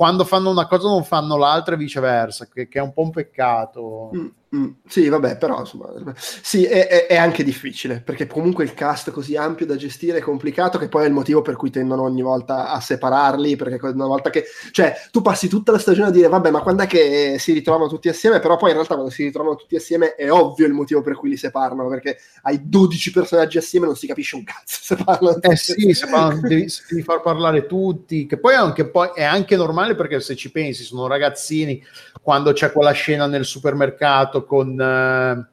[0.00, 3.10] quando fanno una cosa non fanno l'altra e viceversa, che, che è un po' un
[3.10, 4.10] peccato.
[4.16, 4.26] Mm.
[4.54, 5.86] Mm, sì, vabbè, però insomma,
[6.16, 10.20] sì, è, è, è, anche difficile perché comunque il cast così ampio da gestire è
[10.20, 13.54] complicato, che poi è il motivo per cui tendono ogni volta a separarli.
[13.54, 16.82] Perché una volta che, cioè, tu passi tutta la stagione a dire, vabbè, ma quando
[16.82, 18.40] è che si ritrovano tutti assieme?
[18.40, 21.28] Però poi in realtà quando si ritrovano tutti assieme è ovvio il motivo per cui
[21.28, 25.40] li separano perché hai 12 personaggi assieme non si capisce un cazzo se parlano.
[25.42, 29.54] Eh sì, se parlano, devi, devi, far parlare tutti, che poi, anche, poi è anche
[29.54, 31.80] normale perché se ci pensi, sono ragazzini
[32.20, 35.46] quando c'è quella scena nel supermercato con, uh,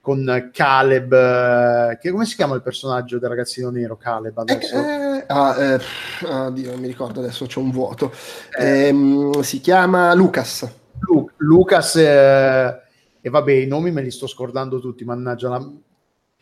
[0.00, 4.76] con Caleb, uh, che, come si chiama il personaggio del ragazzino nero Caleb adesso?
[4.76, 5.80] Eh, eh, ah, eh,
[6.24, 8.12] oh Dio, non mi ricordo adesso, c'è un vuoto.
[8.58, 8.88] Eh.
[8.88, 10.68] Ehm, si chiama Lucas.
[11.00, 12.80] Lu- Lucas, eh,
[13.20, 15.48] e vabbè, i nomi me li sto scordando tutti, mannaggia.
[15.48, 15.70] La...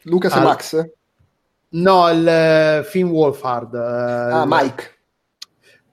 [0.02, 0.90] Lucas ah, e Max?
[1.70, 3.74] No, il Finn Wolfhard.
[3.74, 4.98] ah, Mike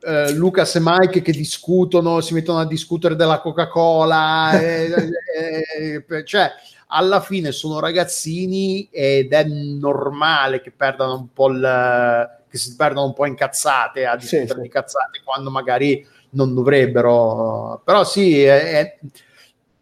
[0.01, 6.51] eh, Lucas e Mike che discutono, si mettono a discutere della Coca-Cola, e, e, cioè
[6.87, 13.07] alla fine sono ragazzini ed è normale che perdano un po' il che si perdano
[13.07, 17.81] un po' incazzate a discutere sì, di cazzate quando magari non dovrebbero.
[17.83, 18.97] Però sì è, è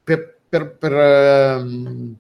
[0.04, 0.92] per, per, per
[1.62, 2.16] um,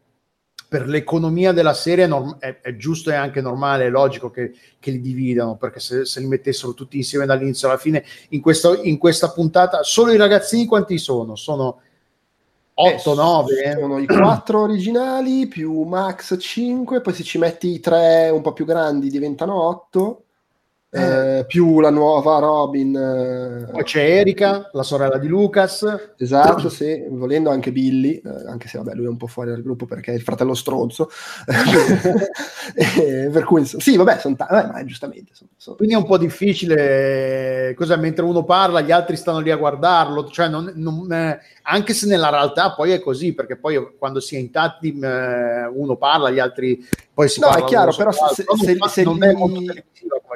[0.76, 4.54] per l'economia della serie è, norm- è, è, giusto e anche normale, è logico che,
[4.78, 8.82] che li dividano, perché se, se, li mettessero tutti insieme dall'inizio alla fine, in, questo,
[8.84, 11.38] in questa puntata, solo i ragazzini quanti sono?
[11.38, 11.80] Sono
[12.74, 13.78] 8, eh, 9?
[13.80, 18.52] Sono i 4 originali più Max 5, poi se ci metti i 3 un po'
[18.52, 20.25] più grandi diventano 8.
[20.89, 22.95] Eh, più la nuova Robin.
[22.95, 23.71] Eh...
[23.71, 26.13] Poi c'è Erika, la sorella di Lucas.
[26.17, 29.62] Esatto, sì, volendo anche Billy, eh, anche se vabbè, lui è un po' fuori dal
[29.62, 31.10] gruppo perché è il fratello stronzo.
[32.76, 35.34] Eh, per cui, sì, vabbè, sono t- ma giustamente.
[35.34, 35.76] Sono, sono...
[35.76, 40.28] Quindi è un po' difficile, cos'è, mentre uno parla, gli altri stanno lì a guardarlo,
[40.30, 44.36] cioè non, non, eh, anche se nella realtà poi è così, perché poi quando si
[44.36, 47.50] è in tandem eh, uno parla, gli altri poi si no.
[47.50, 49.34] No, è chiaro, però se, se, se, se, non è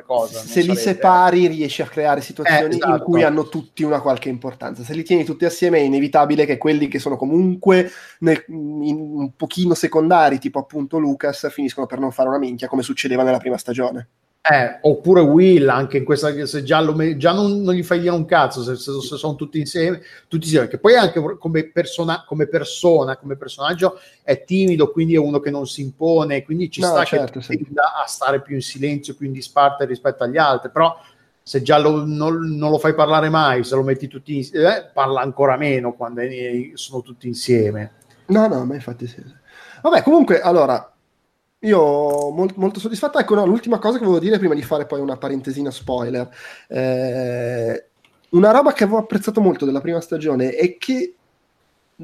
[0.03, 0.39] cosa.
[0.39, 2.95] Se li separi riesci a creare situazioni eh, esatto.
[2.95, 4.83] in cui hanno tutti una qualche importanza.
[4.83, 9.73] Se li tieni tutti assieme è inevitabile che quelli che sono comunque nel, un pochino
[9.73, 14.07] secondari, tipo appunto Lucas, finiscono per non fare una minchia come succedeva nella prima stagione.
[14.41, 18.13] Eh, oppure Will anche in questa se già, lo, già non, non, gli fai dire
[18.13, 22.23] un cazzo se, se, se, sono tutti insieme tutti insieme che poi anche come, persona,
[22.25, 26.79] come persona come personaggio è timido quindi è uno che non si impone quindi ci
[26.79, 27.67] no, sta certo, che sì.
[27.75, 30.97] a stare più in silenzio più in disparte rispetto agli altri però
[31.43, 34.85] se già lo, non, non, lo fai parlare mai se lo metti tutti insieme eh,
[34.93, 37.91] parla ancora meno quando è, sono tutti insieme
[38.27, 39.21] no no ma infatti sì
[39.81, 40.93] vabbè comunque allora
[41.59, 43.19] io molto, molto soddisfatto.
[43.19, 46.29] Ecco, no, l'ultima cosa che volevo dire prima di fare poi una parentesina spoiler.
[46.67, 47.85] Eh,
[48.29, 51.15] una roba che avevo apprezzato molto della prima stagione e che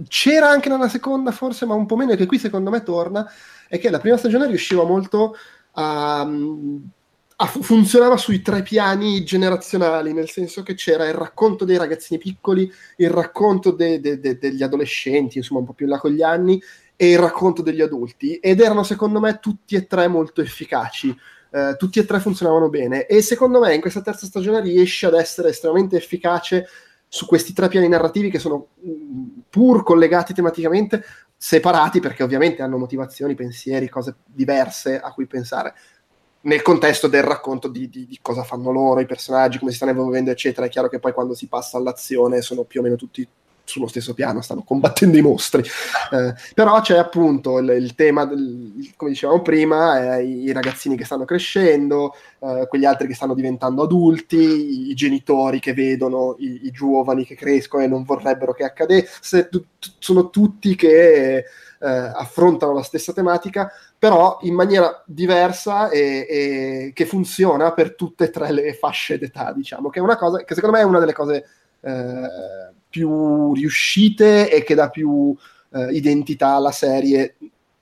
[0.07, 3.29] c'era anche nella seconda, forse, ma un po' meno, e che qui secondo me torna,
[3.67, 5.35] è che la prima stagione riusciva molto
[5.73, 12.19] a, a funzionava sui tre piani generazionali, nel senso che c'era il racconto dei ragazzini
[12.19, 16.11] piccoli, il racconto de, de, de, degli adolescenti, insomma un po' più in là con
[16.11, 16.61] gli anni,
[16.95, 21.15] e il racconto degli adulti ed erano secondo me tutti e tre molto efficaci.
[21.55, 25.13] Uh, tutti e tre funzionavano bene e secondo me in questa terza stagione riesce ad
[25.13, 26.67] essere estremamente efficace
[27.07, 31.05] su questi tre piani narrativi che sono mm, pur collegati tematicamente,
[31.37, 35.73] separati perché ovviamente hanno motivazioni, pensieri, cose diverse a cui pensare.
[36.41, 39.91] Nel contesto del racconto di, di, di cosa fanno loro, i personaggi, come si stanno
[39.91, 43.25] evolvendo, eccetera, è chiaro che poi quando si passa all'azione sono più o meno tutti
[43.65, 45.61] sullo stesso piano, stanno combattendo i mostri.
[46.11, 51.05] Eh, però c'è appunto il, il tema, del, come dicevamo prima, eh, i ragazzini che
[51.05, 56.71] stanno crescendo, eh, quegli altri che stanno diventando adulti, i genitori che vedono i, i
[56.71, 59.63] giovani che crescono e non vorrebbero che accadesse, t-
[59.99, 61.43] sono tutti che
[61.85, 68.25] eh, affrontano la stessa tematica, però in maniera diversa e, e, che funziona per tutte
[68.25, 70.99] e tre le fasce d'età, diciamo, che è una cosa che secondo me è una
[70.99, 71.45] delle cose
[71.81, 75.35] eh, più riuscite e che dà più
[75.73, 77.35] eh, identità alla serie.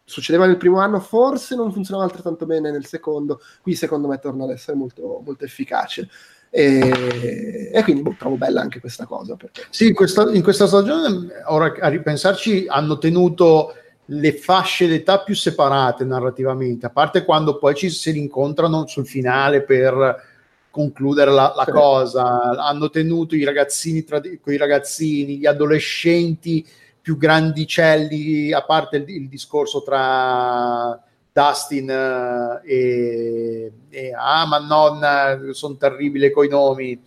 [0.04, 4.46] Succedeva nel primo anno, forse non funzionava altrettanto bene nel secondo, qui secondo me torna
[4.46, 6.10] ad essere molto, molto efficace.
[6.50, 9.36] E, e, quindi boh, trovo bella anche questa cosa.
[9.36, 9.66] Perché...
[9.70, 13.76] Sì, questa, in questa stagione, ora a ripensarci, hanno tenuto
[14.08, 19.62] le fasce d'età più separate narrativamente, a parte quando poi ci si rincontrano sul finale
[19.62, 20.33] per
[20.74, 21.72] concludere la, la sì.
[21.72, 22.40] cosa.
[22.58, 26.66] Hanno tenuto i ragazzini, tra, i ragazzini, gli adolescenti
[27.00, 31.00] più grandicelli, a parte il, il discorso tra
[31.32, 37.00] Dustin uh, e, e, ah ma non sono terribile coi nomi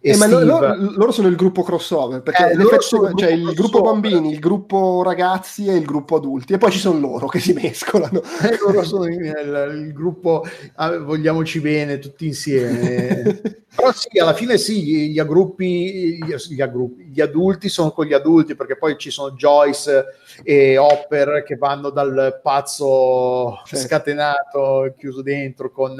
[0.00, 3.54] eh, ma loro, loro, sono il gruppo crossover perché eh, in effetti c'è cioè, il
[3.54, 7.40] gruppo bambini, il gruppo ragazzi e il gruppo adulti e poi ci sono loro che
[7.40, 8.22] si mescolano.
[8.42, 13.40] Eh, loro sono il, il gruppo ah, vogliamoci bene tutti insieme.
[13.76, 18.14] Però sì, alla fine sì, gli, aggruppi, gli, gli, aggruppi, gli adulti sono con gli
[18.14, 20.06] adulti perché poi ci sono Joyce
[20.42, 23.76] e Hopper che vanno dal pazzo sì.
[23.76, 25.94] scatenato chiuso dentro con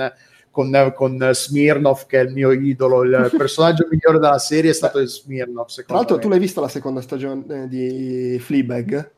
[0.57, 4.99] con, con Smirnov che è il mio idolo, il personaggio migliore della serie è stato
[4.99, 5.67] il Smirnov.
[5.67, 6.23] Tra l'altro me.
[6.23, 9.11] tu l'hai visto la seconda stagione di Fleabag?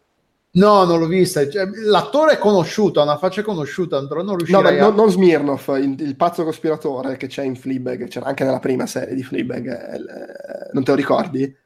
[0.51, 1.49] No, non l'ho vista.
[1.49, 4.91] Cioè, l'attore è conosciuto, ha una faccia conosciuta, non riuscirei no, a...
[4.91, 8.87] no, non Smirnov, il, il, pazzo cospiratore che c'è in Fleabag, c'era anche nella prima
[8.87, 11.57] serie di Fleabag, eh, non te lo ricordi?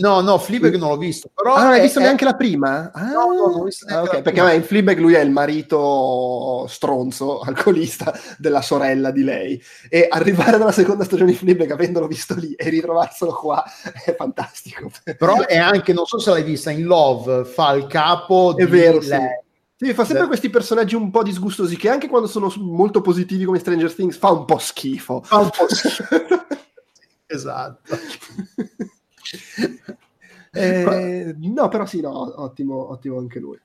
[0.00, 1.30] No, no, Fleabag non l'ho visto.
[1.34, 2.26] Però ah, non hai visto è, neanche è...
[2.26, 2.90] la prima?
[2.92, 6.66] Ah, no, no, non ho visto ah, okay, Perché in Fleabag lui è il marito
[6.68, 9.62] stronzo, alcolista della sorella di lei.
[9.88, 13.62] E arrivare dalla seconda stagione di Fleabag avendolo visto lì e ritrovarselo qua
[14.04, 14.90] è fantastico.
[15.16, 18.70] Però è anche, non so se l'hai vista, in Love fa il capo è di
[18.70, 19.02] vero, lei.
[19.02, 19.48] Sì.
[19.82, 23.58] Sì, fa sempre questi personaggi un po' disgustosi che anche quando sono molto positivi come
[23.58, 25.22] Stranger Things fa un po' schifo.
[25.22, 26.04] Fa un po' schifo.
[27.26, 27.96] esatto.
[30.52, 33.58] eh, no, però sì, no, ottimo, ottimo anche lui.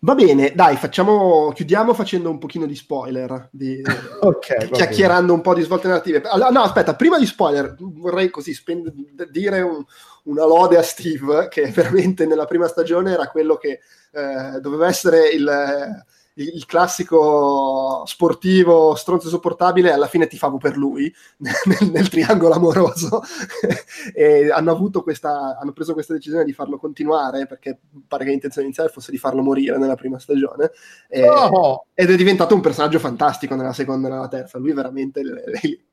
[0.00, 3.82] Va bene, dai, facciamo, chiudiamo facendo un pochino di spoiler, di,
[4.20, 6.22] okay, chiacchierando un po' di svolte narrative.
[6.22, 8.92] Allora, no, aspetta, prima di spoiler vorrei così spend-
[9.30, 9.84] dire un,
[10.24, 13.80] una lode a Steve, che veramente nella prima stagione era quello che
[14.12, 16.04] eh, doveva essere il
[16.38, 23.22] il, il classico sportivo stronzo sopportabile, alla fine tifavo per lui nel, nel triangolo amoroso
[24.14, 28.66] e hanno avuto questa, hanno preso questa decisione di farlo continuare perché pare che l'intenzione
[28.66, 30.70] iniziale fosse di farlo morire nella prima stagione
[31.08, 31.86] e, oh.
[31.94, 34.58] ed è diventato un personaggio fantastico nella seconda e nella terza.
[34.58, 35.20] Lui veramente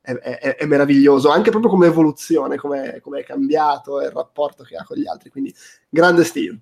[0.00, 4.76] è, è, è meraviglioso, anche proprio come evoluzione, come è cambiato e il rapporto che
[4.76, 5.30] ha con gli altri.
[5.30, 5.54] Quindi
[5.88, 6.58] grande Steve.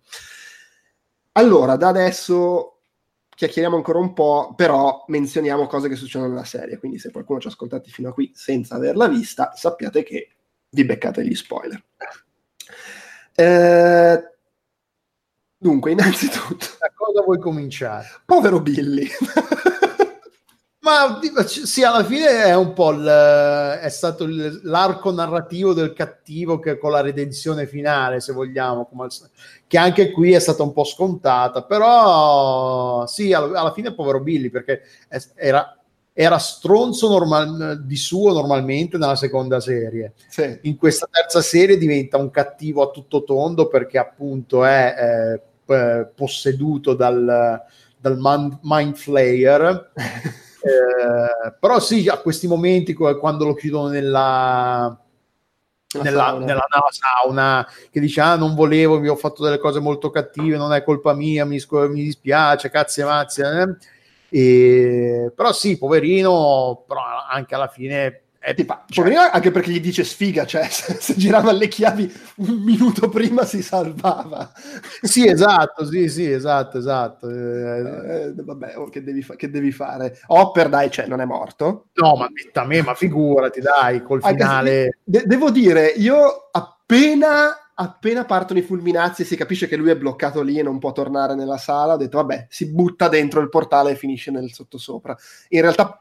[1.32, 2.73] Allora, da adesso
[3.34, 6.78] chiacchieriamo ancora un po', però menzioniamo cose che succedono nella serie.
[6.78, 10.30] Quindi, se qualcuno ci ha ascoltati fino a qui senza averla vista, sappiate che
[10.70, 11.82] vi beccate gli spoiler.
[13.34, 14.22] Eh,
[15.56, 18.06] dunque, innanzitutto, da cosa vuoi cominciare?
[18.24, 19.08] Povero Billy.
[20.84, 23.06] Ma sì, alla fine è un po' il,
[23.80, 28.86] è stato l'arco narrativo del cattivo che con la redenzione finale, se vogliamo,
[29.66, 34.50] che anche qui è stata un po' scontata, però sì, alla, alla fine povero Billy
[34.50, 34.82] perché
[35.36, 35.74] era,
[36.12, 40.12] era stronzo normal, di suo normalmente nella seconda serie.
[40.28, 40.58] Sì.
[40.64, 46.92] In questa terza serie diventa un cattivo a tutto tondo perché appunto è eh, posseduto
[46.92, 47.62] dal,
[47.98, 49.92] dal Mind Flayer.
[50.64, 54.98] Eh, però sì, a questi momenti quando lo chiudono nella,
[56.00, 56.44] nella, sauna.
[56.46, 60.56] nella nava sauna che dice ah non volevo, vi ho fatto delle cose molto cattive,
[60.56, 63.42] non è colpa mia, mi, mi dispiace, cazzi e mazzi.
[63.42, 63.76] Eh.
[64.30, 70.04] E, però sì, poverino, però anche alla fine è tipo, cioè, anche perché gli dice
[70.04, 74.52] sfiga, cioè se, se, girava le chiavi un minuto prima si salvava.
[75.00, 77.30] Sì, esatto, sì, sì, esatto, esatto.
[77.30, 80.20] Eh, eh, vabbè, oh, che, devi fa- che, devi fare?
[80.26, 81.86] Hopper, dai, cioè, non è morto.
[81.94, 84.98] No, ma a me, ma figurati, dai, col finale...
[85.02, 89.96] De- devo dire, io appena appena partono i fulminazzi e si capisce che lui è
[89.96, 93.48] bloccato lì e non può tornare nella sala, ho detto vabbè, si butta dentro il
[93.48, 95.16] portale e finisce nel sottosopra.
[95.48, 96.00] In realtà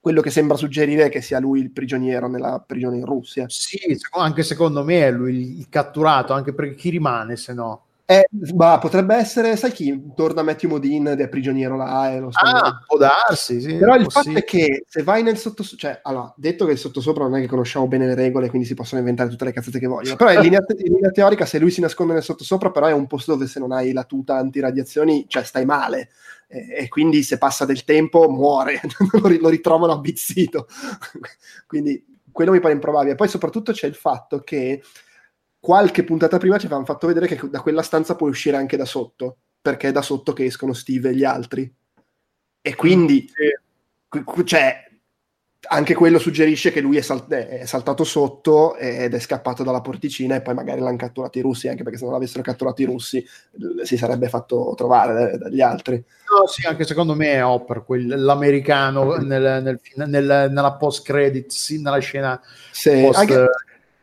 [0.00, 3.44] quello che sembra suggerire è che sia lui il prigioniero nella prigione in Russia.
[3.48, 3.78] Sì,
[4.12, 7.84] anche secondo me è lui il catturato, anche perché chi rimane se no?
[8.10, 10.10] Eh, ma potrebbe essere, sai chi?
[10.16, 12.10] Torna Matthew Modine ed è prigioniero là.
[12.10, 13.76] E lo ah, può darsi, sì.
[13.76, 17.22] Però il fatto è che se vai nel sottosopra, cioè, allora, detto che il sottosopra
[17.22, 19.86] non è che conosciamo bene le regole, quindi si possono inventare tutte le cazzate che
[19.86, 22.92] vogliono, però in linea, in linea teorica se lui si nasconde nel sottosopra, però è
[22.92, 26.08] un posto dove se non hai la tuta antiradiazioni, cioè stai male
[26.52, 28.80] e, quindi se passa del tempo muore,
[29.40, 30.66] lo ritrovano abbizzito.
[31.68, 33.14] quindi quello mi pare improbabile.
[33.14, 34.82] Poi soprattutto c'è il fatto che
[35.60, 38.84] qualche puntata prima ci avevano fatto vedere che da quella stanza puoi uscire anche da
[38.84, 41.72] sotto, perché è da sotto che escono Steve e gli altri.
[42.62, 43.30] E quindi,
[44.44, 44.89] cioè,
[45.68, 50.34] anche quello suggerisce che lui è, sal- è, saltato sotto ed è scappato dalla porticina
[50.34, 53.24] e poi magari l'hanno catturato i russi, anche perché se non l'avessero catturato i russi
[53.82, 55.96] si sarebbe fatto trovare dagli altri.
[55.96, 61.82] No, sì, anche secondo me è Hopper, quel, l'americano nel, nel, nel, nella post-credit, sì,
[61.82, 63.46] nella scena sì, post- anche,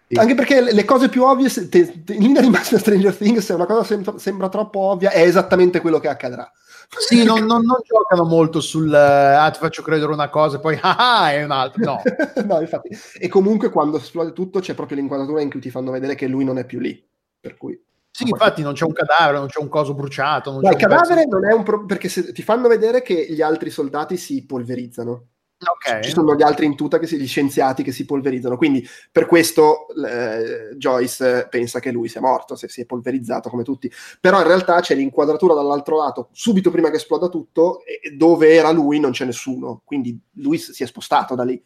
[0.09, 0.17] sì.
[0.17, 3.53] Anche perché le cose più ovvie, te, te, in linea di massima Stranger Things, se
[3.53, 6.49] una cosa sembra, sembra troppo ovvia, è esattamente quello che accadrà.
[6.95, 10.77] Sì, non, non, non, giocano molto sul ah, ti faccio credere una cosa e poi
[10.81, 11.83] ah, ah è un'altra.
[11.83, 12.01] No.
[12.45, 12.89] no, infatti.
[13.19, 16.43] E comunque quando esplode tutto c'è proprio l'inquadratura in cui ti fanno vedere che lui
[16.43, 17.05] non è più lì.
[17.39, 17.79] Per cui.
[18.09, 20.51] Sì, infatti non c'è un cadavere, non c'è un coso bruciato.
[20.51, 21.37] Non no, il cadavere pezzo...
[21.37, 25.27] non è un problema perché se, ti fanno vedere che gli altri soldati si polverizzano.
[25.59, 26.03] Okay.
[26.03, 28.57] Ci sono gli altri in tuta, che si, gli scienziati che si polverizzano.
[28.57, 33.63] Quindi per questo eh, Joyce pensa che lui sia morto, se si è polverizzato come
[33.63, 33.91] tutti.
[34.19, 38.69] Però in realtà c'è l'inquadratura dall'altro lato, subito prima che esploda tutto, e dove era
[38.69, 39.81] lui non c'è nessuno.
[39.83, 41.61] Quindi lui si è spostato da lì.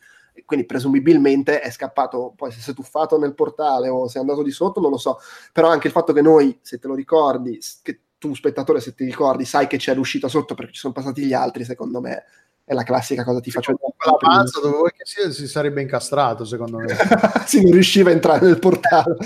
[0.45, 4.41] Quindi presumibilmente è scappato, poi se si è tuffato nel portale o se è andato
[4.41, 5.17] di sotto, non lo so.
[5.51, 9.03] Però anche il fatto che noi, se te lo ricordi, che tu spettatore se ti
[9.03, 12.23] ricordi, sai che c'è l'uscita sotto perché ci sono passati gli altri, secondo me
[12.63, 16.45] è la classica cosa ti faccio la panza dove vuoi che sia si sarebbe incastrato
[16.45, 16.87] secondo me.
[17.45, 19.17] Si non riusciva a entrare nel portale.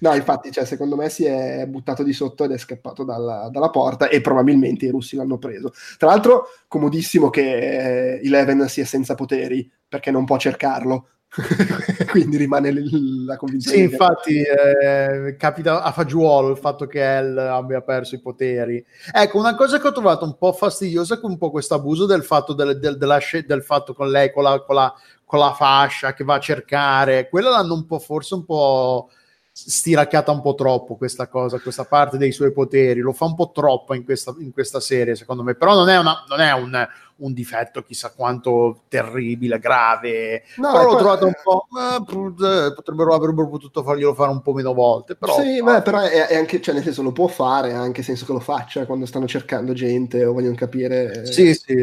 [0.00, 3.70] No infatti cioè, secondo me si è buttato di sotto ed è scappato dalla, dalla,
[3.70, 5.72] porta e probabilmente i russi l'hanno preso.
[5.96, 11.08] Tra l'altro comodissimo che eh, Eleven sia senza poteri perché non può cercarlo
[12.10, 13.76] quindi rimane l- la convinzione.
[13.76, 18.84] Sì, infatti eh, capita a fagiolo il fatto che El abbia perso i poteri.
[19.12, 22.22] Ecco, una cosa che ho trovato un po' fastidiosa è un po' questo abuso del
[22.22, 26.14] fatto, del, del, della, del fatto con lei, con la, con, la, con la, fascia
[26.14, 29.08] che va a cercare, quella l'hanno un po' forse un po'
[29.56, 33.52] stiracchiata un po' troppo questa cosa, questa parte dei suoi poteri, lo fa un po'
[33.52, 36.88] troppo in questa, in questa serie secondo me, però non è, una, non è un,
[37.16, 43.48] un, difetto chissà quanto terribile, grave, no, però l'ho trovato un po', eh, potrebbero, avrebbero
[43.48, 45.40] potuto farglielo fare un po' meno volte, però...
[45.40, 48.32] Sì, beh, però è, è, anche, cioè nel senso lo può fare, anche senso che
[48.32, 51.22] lo faccia quando stanno cercando gente o vogliono capire...
[51.22, 51.26] Eh.
[51.26, 51.74] Sì, sì.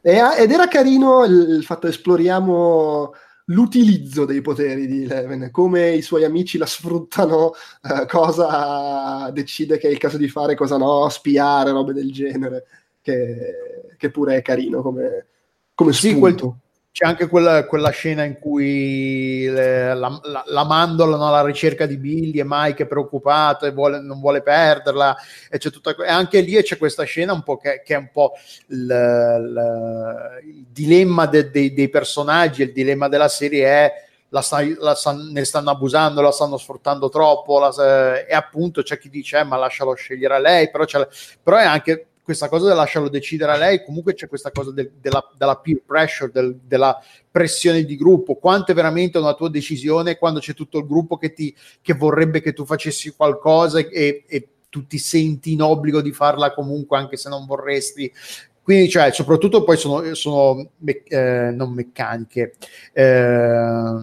[0.00, 3.12] E, ed era carino il, il fatto esploriamo
[3.48, 7.52] l'utilizzo dei poteri di Eleven, come i suoi amici la sfruttano,
[7.82, 12.66] eh, cosa decide che è il caso di fare, cosa no, spiare, robe del genere,
[13.00, 15.26] che, che pure è carino come,
[15.74, 15.92] come.
[15.92, 16.34] Sì, quel,
[16.98, 21.96] c'è anche quella, quella, scena in cui le, la, la, la, mandolano alla ricerca di
[21.96, 25.16] Billy e Mike è preoccupato e vuole, non vuole perderla
[25.48, 28.08] e, c'è tutta, e anche lì c'è questa scena un po' che, che è un
[28.10, 28.32] po'
[28.70, 33.92] il, il, il dilemma de, de, dei personaggi il dilemma della serie è
[34.30, 34.44] la,
[34.78, 34.96] la,
[35.30, 39.56] ne stanno abusando, la stanno sfruttando troppo la, e appunto c'è chi dice eh, ma
[39.56, 40.84] lascialo scegliere a lei però,
[41.42, 45.26] però è anche questa cosa lasciarlo decidere a lei, comunque c'è questa cosa del, della,
[45.34, 50.38] della, peer pressure, del, della pressione di gruppo, quanto è veramente una tua decisione quando
[50.38, 54.86] c'è tutto il gruppo che, ti, che vorrebbe che tu facessi qualcosa e, e tu
[54.86, 58.12] ti senti in obbligo di farla comunque anche se non vorresti.
[58.62, 62.56] Quindi, cioè, soprattutto poi sono, sono eh, non meccaniche.
[62.92, 63.94] Eh,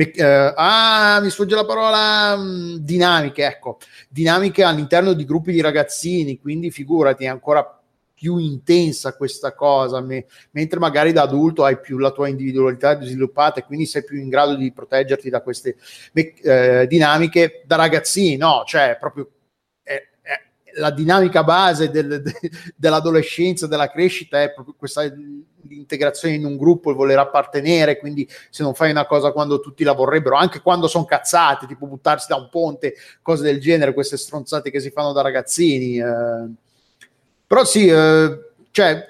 [0.00, 3.76] Me- eh, ah, mi sfugge la parola mh, mm, dinamiche, ecco,
[4.08, 7.78] dinamiche all'interno di gruppi di ragazzini, quindi figurati, è ancora
[8.14, 13.60] più intensa questa cosa, me- mentre magari da adulto hai più la tua individualità sviluppata
[13.60, 15.76] e quindi sei più in grado di proteggerti da queste
[16.12, 19.28] me- eh, dinamiche da ragazzini, no, cioè proprio
[20.74, 22.32] la dinamica base del, de,
[22.76, 25.02] dell'adolescenza, della crescita è proprio questa
[25.70, 29.84] l'integrazione in un gruppo, il voler appartenere, quindi se non fai una cosa quando tutti
[29.84, 34.16] la vorrebbero, anche quando sono cazzati, tipo buttarsi da un ponte, cose del genere, queste
[34.16, 35.98] stronzate che si fanno da ragazzini.
[35.98, 36.48] Eh.
[37.46, 38.38] Però sì, eh,
[38.70, 39.06] cioè,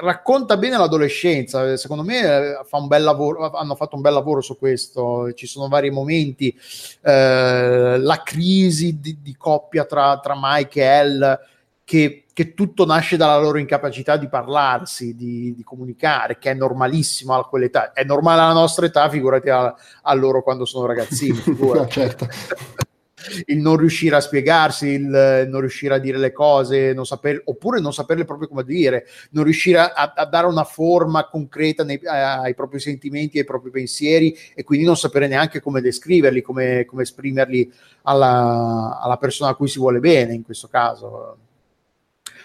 [0.00, 4.40] racconta bene l'adolescenza, secondo me eh, fa un bel lavoro, hanno fatto un bel lavoro
[4.40, 6.56] su questo, ci sono vari momenti,
[7.02, 11.40] eh, la crisi di, di coppia tra, tra, Mike e Elle,
[11.84, 17.34] che, che, tutto nasce dalla loro incapacità di parlarsi, di, di comunicare, che è normalissimo
[17.34, 21.40] a quell'età, è normale alla nostra età, figurati a, a loro quando sono ragazzini.
[21.88, 22.28] certo
[23.46, 27.80] il non riuscire a spiegarsi, il non riuscire a dire le cose, non saper, oppure
[27.80, 32.54] non saperle proprio come dire, non riuscire a, a dare una forma concreta nei, ai
[32.54, 37.72] propri sentimenti, ai propri pensieri e quindi non sapere neanche come descriverli, come, come esprimerli
[38.02, 41.38] alla, alla persona a cui si vuole bene in questo caso.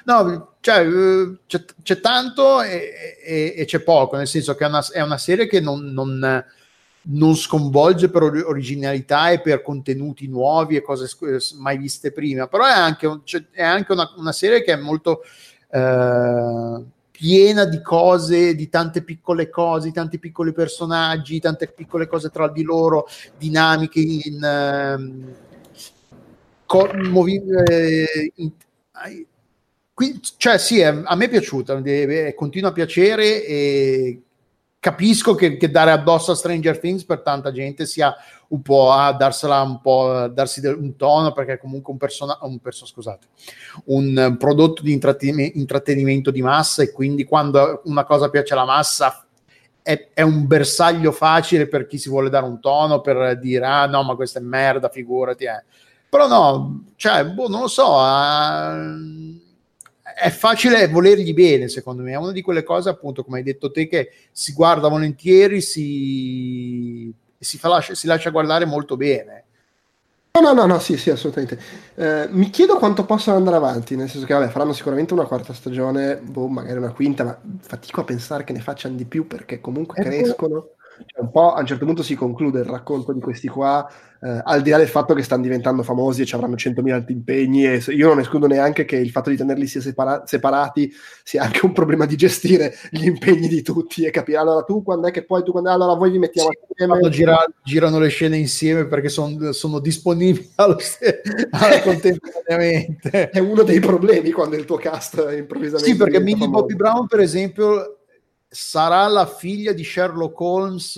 [0.05, 0.87] No, cioè,
[1.45, 5.17] c'è, c'è tanto e, e, e, c'è poco, nel senso che è una, è una
[5.17, 6.43] serie che non, non
[7.01, 11.07] non sconvolge per originalità e per contenuti nuovi e cose
[11.57, 15.21] mai viste prima, però è anche, cioè, è anche una, una, serie che è molto
[15.71, 22.49] eh, piena di cose, di tante piccole cose, tanti piccoli personaggi, tante piccole cose tra
[22.49, 25.33] di loro, dinamiche in, eh,
[26.65, 28.51] co- movi- eh, in,
[30.37, 31.81] cioè sì, a me è piaciuta,
[32.35, 34.21] continua a piacere e
[34.79, 38.15] capisco che, che, dare addosso a Stranger Things per tanta gente sia
[38.49, 42.59] un po' a darsela un po' a darsi un tono perché comunque un personaggio un,
[42.59, 43.27] perso- scusate,
[43.85, 49.25] un prodotto di intrattenimento, di massa e quindi quando una cosa piace alla massa
[49.81, 53.85] è, è, un bersaglio facile per chi si vuole dare un tono per dire ah
[53.85, 55.63] no ma questa è merda figurati eh.
[56.07, 59.47] però no cioè boh, non lo so uh,
[60.15, 62.11] è facile volergli bene, secondo me.
[62.11, 67.13] È una di quelle cose, appunto, come hai detto te, che si guarda volentieri, si,
[67.37, 69.45] si, fa, si lascia guardare molto bene.
[70.31, 71.59] No, no, no, no, sì, sì, assolutamente.
[71.95, 75.53] Eh, mi chiedo quanto possano andare avanti, nel senso che, vabbè, faranno sicuramente una quarta
[75.53, 79.59] stagione, boh, magari una quinta, ma fatico a pensare che ne facciano di più perché
[79.59, 80.61] comunque è crescono.
[80.61, 80.78] Cioè,
[81.17, 83.89] un po' a un certo punto si conclude il racconto di questi qua,
[84.21, 87.13] eh, al di là del fatto che stanno diventando famosi e ci avranno 100.000 altri
[87.13, 90.91] impegni, e io non escludo neanche che il fatto di tenerli sia separa- separati
[91.23, 95.07] sia anche un problema di gestire gli impegni di tutti e capire allora tu quando
[95.07, 97.09] è che poi tu quando allora voi vi mettiamo sì, assieme.
[97.09, 101.21] Gira, girano le scene insieme perché son, sono disponibili allo st-
[101.83, 103.29] contemporaneamente.
[103.29, 105.91] È uno dei problemi quando il tuo cast è improvvisamente.
[105.91, 107.98] Sì, perché Millie Bobby Brown, per esempio,
[108.49, 110.97] sarà la figlia di Sherlock Holmes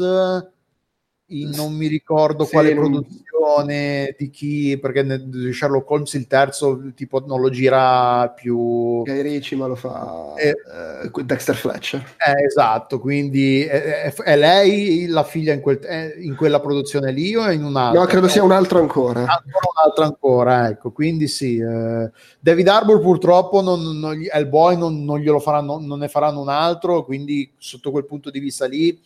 [1.32, 5.06] in non mi ricordo sì, quale produzione di chi, perché
[5.52, 9.02] Sherlock Holmes il terzo tipo non lo gira più.
[9.04, 12.04] Guy Ricci ma lo fa eh, eh, Dexter Fletcher.
[12.18, 15.80] Eh, esatto, quindi è, è, lei la figlia in, quel,
[16.20, 18.00] in, quella produzione lì o in un'altra?
[18.00, 19.22] No, credo sia un altro ancora.
[19.22, 25.04] Ancora un altro ancora, ecco, quindi sì eh, David Harbour purtroppo non, non, Hellboy non,
[25.04, 29.00] non glielo faranno, non ne faranno un altro, quindi sotto quel punto di vista lì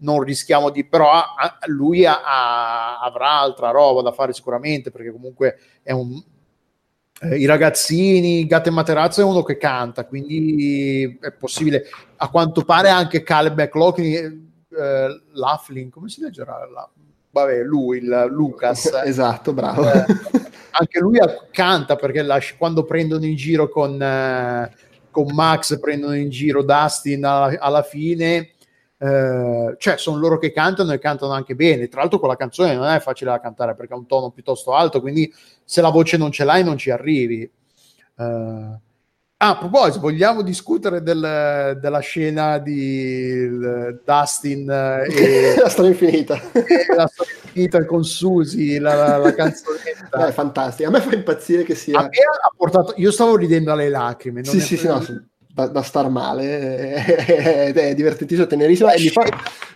[0.00, 5.10] non rischiamo di, però a, lui ha, a, avrà altra roba da fare sicuramente perché
[5.10, 6.22] comunque è un,
[7.22, 11.84] eh, i ragazzini, Gatto e Materazzo è uno che canta, quindi è possibile,
[12.16, 16.66] a quanto pare anche Caleb McLaughlin, eh, Laughlin, come si leggerà?
[16.72, 16.88] La,
[17.30, 18.90] vabbè, lui, il Lucas.
[19.04, 19.90] esatto, bravo.
[19.90, 20.04] Eh,
[20.70, 21.18] anche lui
[21.50, 24.74] canta perché la, quando prendono in giro con, eh,
[25.10, 28.52] con Max, prendono in giro Dustin alla, alla fine
[29.02, 31.88] eh, cioè sono loro che cantano e cantano anche bene.
[31.88, 35.00] Tra l'altro, quella canzone non è facile da cantare perché ha un tono piuttosto alto,
[35.00, 35.32] quindi
[35.64, 37.50] se la voce non ce l'hai, non ci arrivi.
[38.18, 38.78] Eh,
[39.42, 43.48] Ah, a proposito, vogliamo discutere del, della scena di
[44.04, 44.68] Dustin
[45.08, 46.38] e la storia infinita.
[46.52, 50.26] E la storia infinita con Susi, la, la canzonetta.
[50.26, 50.88] È fantastica.
[50.88, 51.98] A me fa impazzire che sia.
[51.98, 52.92] A me ha portato.
[52.98, 54.44] Io stavo ridendo alle lacrime.
[54.44, 55.02] sì, sì, sì, no,
[55.52, 59.26] da, da, star male è, è divertentissimo, tenerissimo e mi fa,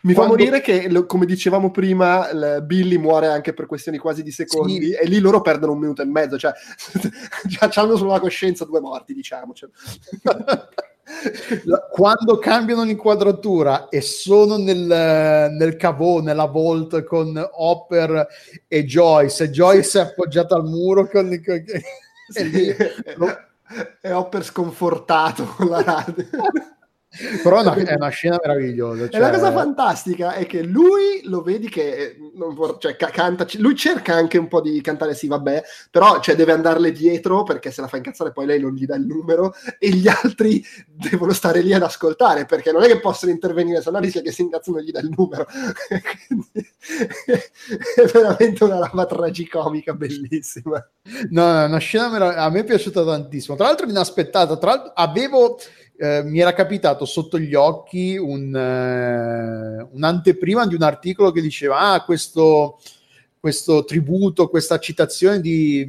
[0.02, 2.28] mi fa morire che come dicevamo prima
[2.62, 4.92] Billy muore anche per questioni quasi di secondi sì.
[4.92, 6.52] e lì loro perdono un minuto e mezzo cioè
[7.74, 9.52] hanno sulla coscienza due morti diciamo
[11.90, 18.26] quando cambiano l'inquadratura e sono nel, nel cavò, nella vault con Hopper
[18.66, 19.98] e Joyce e Joyce sì.
[19.98, 21.62] è appoggiata al muro con, con,
[22.28, 22.48] sì.
[22.50, 22.74] lì,
[23.16, 23.26] lo,
[24.06, 26.26] e Hopper sconfortato con la radio.
[27.42, 29.08] Però è una, è una, scena meravigliosa.
[29.08, 29.20] Cioè...
[29.20, 34.14] E la cosa fantastica è che lui lo vedi che vor- cioè, canta, lui cerca
[34.14, 37.86] anche un po' di cantare, sì, vabbè, però cioè, deve andarle dietro perché se la
[37.86, 41.72] fa incazzare poi lei non gli dà il numero e gli altri devono stare lì
[41.72, 44.84] ad ascoltare perché non è che possono intervenire, se no rischia che si incazzano e
[44.84, 45.46] gli dà il numero.
[47.94, 50.84] è veramente una roba tragicomica bellissima.
[51.30, 53.56] No, no, una scena merav- a me è piaciuta tantissimo.
[53.56, 55.58] Tra l'altro, inaspettata, tra l'altro avevo
[55.96, 61.78] eh, mi era capitato sotto gli occhi un, eh, un'anteprima di un articolo che diceva
[61.78, 62.80] ah, questo,
[63.38, 65.80] questo tributo, questa citazione di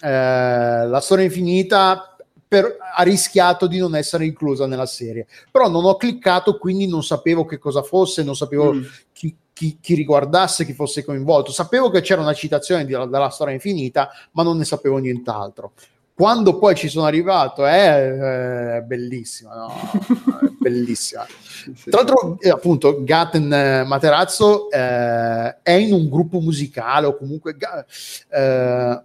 [0.00, 2.16] eh, La storia infinita
[2.48, 5.26] per, ha rischiato di non essere inclusa nella serie.
[5.50, 8.82] Però non ho cliccato, quindi non sapevo che cosa fosse, non sapevo mm.
[9.12, 11.52] chi, chi, chi, riguardasse, chi fosse coinvolto.
[11.52, 15.72] Sapevo che c'era una citazione di, della storia infinita, ma non ne sapevo nient'altro
[16.20, 19.72] quando poi ci sono arrivato è, è bellissima, no?
[20.38, 21.24] è bellissima.
[21.88, 27.56] Tra l'altro, eh, appunto, Gaten eh, Materazzo eh, è in un gruppo musicale o comunque...
[28.28, 29.02] Eh,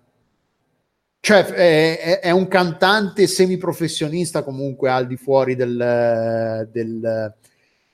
[1.22, 7.34] cioè è, è, un cantante semiprofessionista comunque al di fuori del, del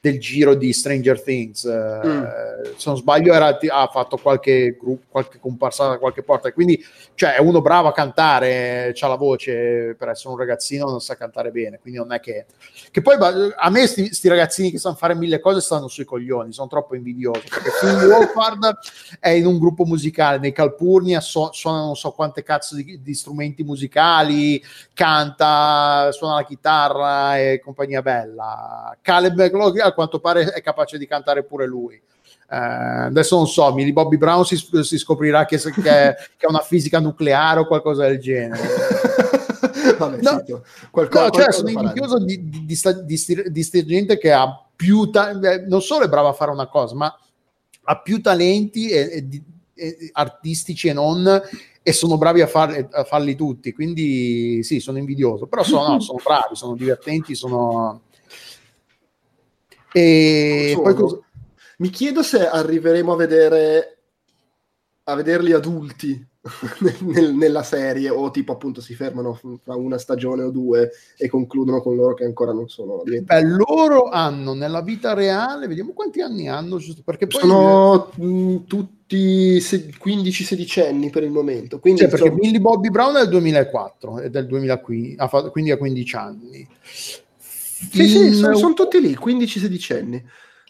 [0.02, 1.64] del giro di Stranger Things.
[1.64, 2.24] Eh, mm.
[2.76, 6.52] Se non sbaglio, era, ha fatto qualche gruppo, qualche comparsa da qualche porta.
[6.52, 6.84] Quindi,
[7.14, 11.16] cioè, è uno bravo a cantare, ha la voce per essere un ragazzino, non sa
[11.16, 11.78] cantare bene.
[11.80, 12.48] Quindi, non è che.
[12.90, 13.16] Che poi
[13.56, 17.48] a me, questi ragazzini che sanno fare mille cose stanno sui coglioni, sono troppo invidiosi.
[17.48, 18.80] Perché Phil Wolfhard
[19.20, 23.14] è in un gruppo musicale, nei Calpurnia so, suona non so quante cazzo di, di
[23.14, 24.62] strumenti musicali,
[24.96, 28.98] canta, suona la chitarra e compagnia bella.
[29.00, 29.50] Caleb
[29.92, 31.96] a quanto pare è capace di cantare pure lui.
[31.96, 36.50] Eh, adesso non so, Millie Bobby Brown si, si scoprirà che, che, è, che, è,
[36.50, 38.62] una fisica nucleare o qualcosa del genere.
[39.98, 40.56] Vabbè, no, sì,
[40.90, 45.40] qualcosa, no cioè, sono invidioso di, di, di, di, di gente che ha più ta-
[45.40, 47.16] eh, non solo è brava a fare una cosa, ma
[47.84, 51.42] ha più talenti e, e, e artistici e non
[51.84, 53.72] e sono bravi a, far, a, farli tutti.
[53.72, 55.48] Quindi sì sono invidioso.
[55.48, 58.02] Però sono, no, sono bravi sono divertenti sono
[59.92, 61.20] e poi cosa...
[61.78, 63.98] Mi chiedo se arriveremo a vedere
[65.04, 66.28] a vederli adulti
[67.02, 71.82] nel, nella serie o tipo appunto si fermano fra una stagione o due e concludono
[71.82, 76.50] con loro che ancora non sono Beh, loro hanno nella vita reale vediamo quanti anni
[76.50, 82.10] hanno giusto perché poi sono mh, mm, tutti 15-16 anni per il momento quindi cioè,
[82.10, 82.42] perché insomma...
[82.42, 86.68] Billy Bobby Brown è del 2004 è del 2015 quindi ha 15 anni
[87.92, 90.24] sì, sì, sono, sono tutti lì, 15-16 anni.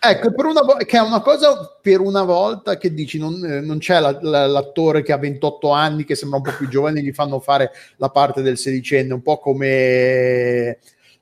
[0.03, 3.61] Ecco, per una vo- che è una cosa per una volta che dici non, eh,
[3.61, 7.03] non c'è la, la, l'attore che ha 28 anni che sembra un po' più giovane
[7.03, 10.79] gli fanno fare la parte del sedicenne, un po' come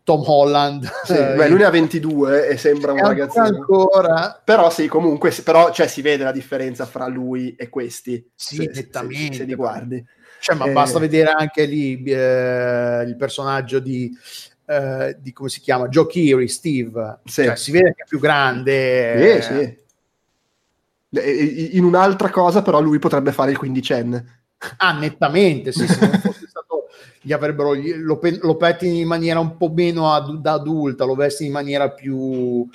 [0.10, 0.90] Tom Holland.
[1.04, 3.44] Sì, beh, lui ne ha 22 e sembra un ragazzino.
[3.44, 4.42] Ancora.
[4.44, 8.32] Però sì, comunque, però cioè, si vede la differenza fra lui e questi.
[8.34, 9.34] Sì, se, nettamente.
[9.34, 10.04] Se, se li guardi.
[10.40, 10.72] Cioè, ma eh...
[10.72, 14.10] basta vedere anche lì eh, il personaggio di,
[14.70, 17.22] eh, di, come si chiama, Joe Keery, Steve.
[17.26, 17.44] Sì.
[17.44, 19.42] Cioè, si vede che è più grande.
[19.42, 19.78] Sì,
[21.12, 21.76] sì.
[21.76, 24.44] In un'altra cosa, però, lui potrebbe fare il quindicenne.
[24.78, 26.86] Ah, nettamente, sì, se non fosse stato,
[27.20, 31.48] gli avrebbero, lo, lo pettini in maniera un po' meno ad, da adulta, lo vesti
[31.48, 32.70] in maniera più,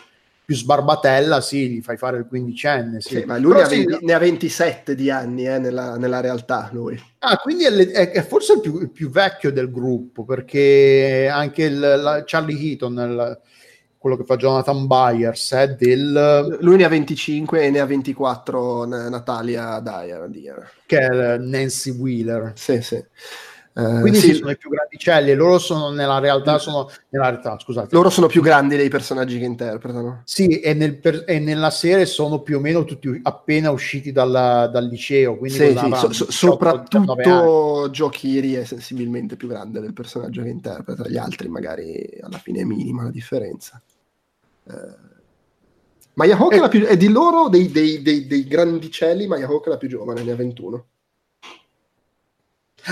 [0.45, 3.01] più sbarbatella, sì, gli fai fare il quindicenne.
[3.01, 3.21] Sì.
[3.21, 6.69] Sì, ma lui ne ha, 20, ne ha, 27 di anni eh, nella, nella, realtà.
[6.73, 7.01] Lui.
[7.21, 11.65] Ah, quindi è, è, è forse il più, il più, vecchio del gruppo, perché anche
[11.65, 13.41] il, la, Charlie Heaton, il,
[13.97, 16.59] quello che fa Jonathan Byers, è del...
[16.61, 20.71] Lui ne ha 25 e ne ha 24 Natalia Dyer.
[20.85, 22.53] Che è Nancy Wheeler.
[22.55, 23.03] Sì, sì.
[23.75, 27.59] Uh, Quindi sì, sono i più grandicelli e loro sono nella realtà, sono nella realtà,
[27.59, 27.89] scusate.
[27.91, 30.23] Loro sono più grandi dei personaggi che interpretano.
[30.25, 34.69] Sì, e, nel per, e nella serie sono più o meno tutti appena usciti dalla,
[34.69, 35.37] dal liceo.
[35.37, 40.51] Quindi sì, sì, so, so, soprattutto Joe Kiri è sensibilmente più grande del personaggio che
[40.51, 43.83] interpreta, gli altri magari alla fine è minima la differenza.
[44.69, 45.13] Eh,
[46.15, 49.71] Maya Hawke è, più, è di loro, dei, dei, dei, dei grandicelli, Maya Hawke è
[49.71, 50.87] la più giovane, ne ha 21.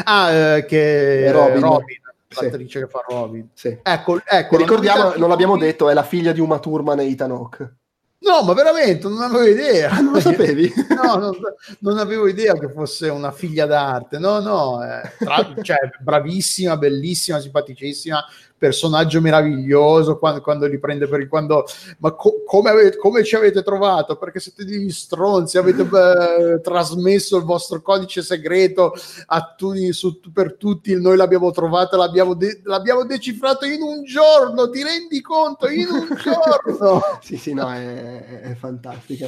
[0.05, 1.61] Ah, eh, che è Robin.
[1.61, 2.01] Robin
[2.41, 2.85] l'attrice sì.
[2.85, 3.49] che fa Robin.
[3.55, 3.79] Sì.
[3.83, 7.77] Ecco, ecco ricordiamo, non l'abbiamo detto, è la figlia di Uma Thurman e Ethan Hawke.
[8.23, 9.91] No, ma veramente non avevo idea.
[9.91, 10.73] Ah, non lo sapevi?
[10.95, 11.37] no, non,
[11.81, 14.19] non, avevo idea che fosse una figlia d'arte.
[14.19, 18.25] No, no, eh, tra, cioè, bravissima, bellissima, simpaticissima,
[18.63, 21.65] personaggio meraviglioso quando, quando li prende per il quando
[21.99, 24.15] ma co- come, avete, come, ci avete trovato?
[24.15, 28.93] Perché siete degli stronzi avete beh, trasmesso il vostro codice segreto
[29.27, 34.71] a tu, su, per tutti noi l'abbiamo trovato l'abbiamo, de- l'abbiamo decifrato in un giorno
[34.71, 35.69] ti rendi conto?
[35.69, 37.03] In un giorno!
[37.21, 39.27] Sì sì no è, è fantastica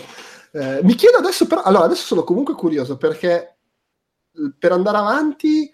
[0.52, 3.56] eh, mi chiedo adesso però allora adesso sono comunque curioso perché
[4.56, 5.72] per andare avanti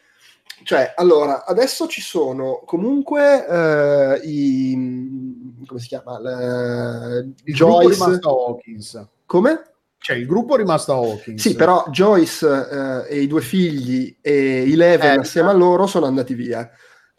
[0.63, 5.63] cioè, allora, adesso ci sono comunque uh, i...
[5.67, 6.21] come si chiama?
[6.21, 8.19] Le, il Joyce...
[8.21, 9.09] Hawkins.
[9.27, 9.63] Come?
[9.99, 11.41] Cioè, il gruppo è rimasto a Hawkins.
[11.41, 16.07] Sì, però Joyce uh, e i due figli e Eleven eh, assieme a loro sono
[16.07, 16.71] andati via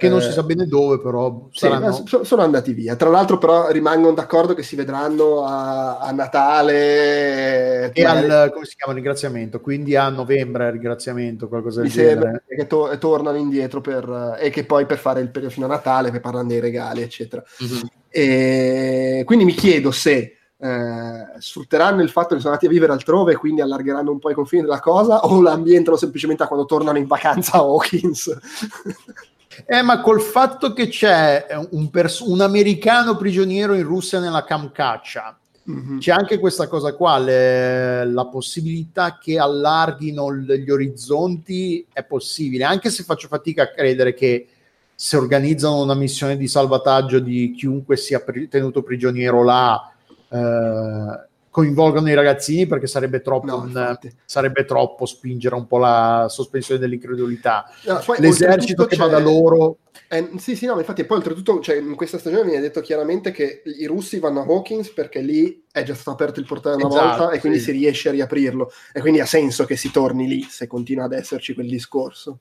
[0.01, 1.91] che non eh, si sa bene dove, però saranno...
[1.91, 2.95] sì, sono andati via.
[2.95, 8.75] Tra l'altro, però, rimangono d'accordo che si vedranno a, a Natale e al come si
[8.75, 12.43] chiama ringraziamento, quindi a novembre il ringraziamento, qualcosa del Mi genere.
[12.47, 16.09] Che to- tornano indietro per, e che poi per fare il periodo fino a Natale,
[16.09, 17.43] per parlare dei regali, eccetera.
[17.63, 17.81] Mm-hmm.
[18.09, 20.37] E quindi mi chiedo se.
[20.63, 24.29] Eh, sfrutteranno il fatto che sono andati a vivere altrove e quindi allargheranno un po'
[24.29, 28.29] i confini della cosa o l'ambientano semplicemente a quando tornano in vacanza a Hawkins
[29.65, 35.37] Eh, ma col fatto che c'è un, pers- un americano prigioniero in Russia nella Kamchatka,
[35.69, 35.97] mm-hmm.
[35.99, 42.63] c'è anche questa cosa qua, le, la possibilità che allarghino l- gli orizzonti è possibile,
[42.63, 44.47] anche se faccio fatica a credere che
[44.93, 49.91] se organizzano una missione di salvataggio di chiunque sia pri- tenuto prigioniero là,
[50.29, 56.27] eh, coinvolgono i ragazzini perché sarebbe troppo, no, un, sarebbe troppo spingere un po' la
[56.29, 57.69] sospensione dell'incredulità.
[57.85, 59.77] No, L'esercito che va da loro.
[60.07, 63.61] Eh, sì, sì, no, infatti, poi oltretutto, cioè, in questa stagione viene detto chiaramente che
[63.65, 67.17] i russi vanno a Hawkins perché lì è già stato aperto il portale una esatto,
[67.17, 67.65] volta e quindi sì.
[67.65, 68.71] si riesce a riaprirlo.
[68.93, 72.39] E quindi ha senso che si torni lì se continua ad esserci quel discorso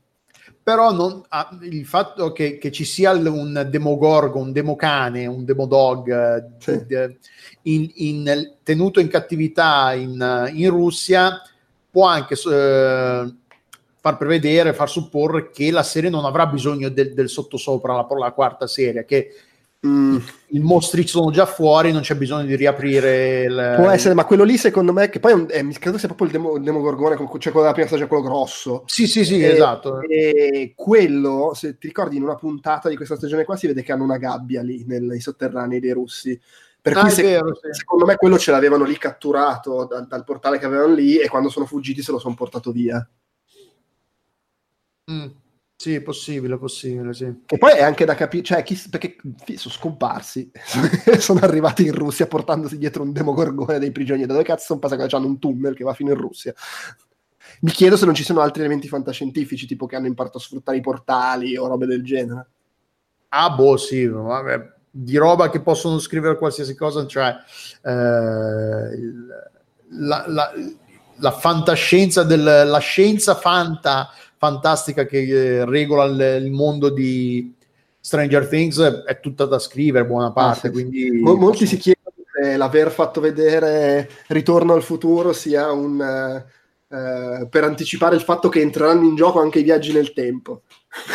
[0.62, 6.58] però non, ah, il fatto che, che, ci sia un demogorgo, un democane, un demodog
[6.58, 6.86] sì.
[7.62, 11.42] in, in, tenuto in cattività in, in Russia
[11.90, 13.34] può anche eh,
[14.00, 18.32] far prevedere, far supporre che la serie non avrà bisogno del, del sottosopra, la, la
[18.32, 19.34] quarta serie, che
[19.86, 20.18] Mm.
[20.48, 23.44] I mostri sono già fuori, non c'è bisogno di riaprire.
[23.44, 23.74] Il...
[23.76, 26.26] Può essere, ma quello lì secondo me, che poi è un, è, credo sia proprio
[26.26, 28.82] il, demo, il Demogorgone, cioè quello della prima stagione, quello grosso.
[28.86, 30.02] Sì, sì, sì, e, esatto.
[30.02, 33.92] E quello, se ti ricordi, in una puntata di questa stagione qua si vede che
[33.92, 36.38] hanno una gabbia lì nei sotterranei dei russi.
[36.82, 37.68] Per ah, cui se, vero, sì.
[37.72, 41.50] secondo me quello ce l'avevano lì catturato dal, dal, portale che avevano lì e quando
[41.50, 43.06] sono fuggiti se lo sono portato via.
[45.10, 45.26] Mm.
[45.80, 47.24] Sì, possibile, possibile, sì.
[47.46, 49.16] E poi è anche da capire, cioè, chi, perché
[49.54, 50.50] sono scomparsi,
[51.16, 54.26] sono arrivati in Russia portandosi dietro un demogorgone dei prigionieri.
[54.26, 55.14] Da dove cazzo sono passati?
[55.14, 56.52] Hanno un tunnel che va fino in Russia.
[57.60, 60.76] Mi chiedo se non ci sono altri elementi fantascientifici, tipo che hanno imparato a sfruttare
[60.76, 62.48] i portali o robe del genere.
[63.28, 67.34] Ah, boh, sì, vabbè, di roba che possono scrivere qualsiasi cosa, cioè
[67.84, 69.00] eh,
[69.92, 70.52] la, la,
[71.16, 74.10] la fantascienza, del, la scienza fanta
[74.40, 77.54] fantastica che eh, regola il, il mondo di,
[78.00, 80.68] Stranger Things è tutta da scrivere, buona parte.
[80.68, 85.70] Ah, sì, quindi Mol- molti si chiedono se l'aver fatto vedere Ritorno al futuro sia
[85.70, 86.42] un,
[86.90, 90.62] uh, per anticipare il fatto che entreranno in gioco anche i viaggi nel tempo.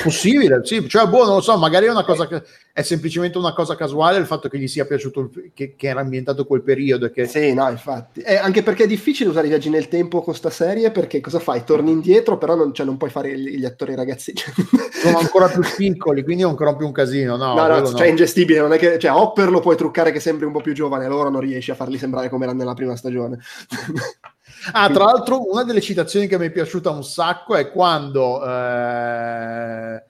[0.03, 3.53] Possibile, sì, cioè, boh, non lo so, magari è una cosa che è semplicemente una
[3.53, 7.09] cosa casuale il fatto che gli sia piaciuto che, che era ambientato quel periodo.
[7.09, 7.25] Che...
[7.25, 8.21] Sì, no, infatti.
[8.21, 11.39] Eh, anche perché è difficile usare i viaggi nel tempo con sta serie perché cosa
[11.39, 11.65] fai?
[11.65, 14.33] Torni indietro, però non, cioè, non puoi fare gli, gli attori ragazzi.
[15.03, 17.35] Sono ancora più piccoli, quindi è ancora più un casino.
[17.35, 17.93] No, no, no, no.
[17.93, 18.59] cioè, è ingestibile.
[18.59, 21.29] Non è che, cioè, Hopper lo puoi truccare che sembri un po' più giovane, allora
[21.29, 23.39] non riesci a farli sembrare come era nella prima stagione.
[24.71, 30.03] Ah, tra l'altro, una delle citazioni che mi è piaciuta un sacco è quando eh,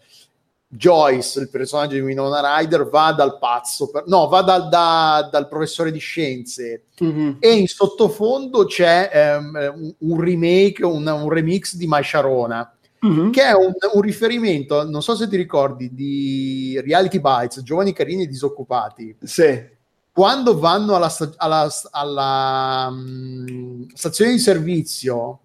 [0.68, 5.48] Joyce, il personaggio di Winona Ryder, va dal pazzo, per, no, va dal, da, dal
[5.48, 7.32] professore di scienze mm-hmm.
[7.40, 12.70] e in sottofondo c'è ehm, un, remake, un, un, remix di Mai Sharona.
[13.06, 13.30] Mm-hmm.
[13.30, 18.24] Che è un, un, riferimento, non so se ti ricordi, di Reality Bites, Giovani Carini
[18.24, 19.18] e Disoccupati.
[19.22, 19.74] Sì
[20.16, 25.42] quando vanno alla, alla, alla um, stazione di servizio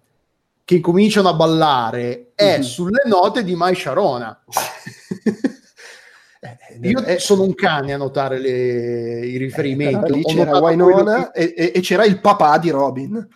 [0.63, 2.61] che cominciano a ballare è mm-hmm.
[2.61, 4.43] sulle note di Mai Sharona.
[6.43, 10.21] Eh, Io eh, sono un cane a notare le, i riferimenti.
[10.21, 11.53] Eh, c'era Wynonna che...
[11.55, 13.27] e, e, c'era il papà di Robin.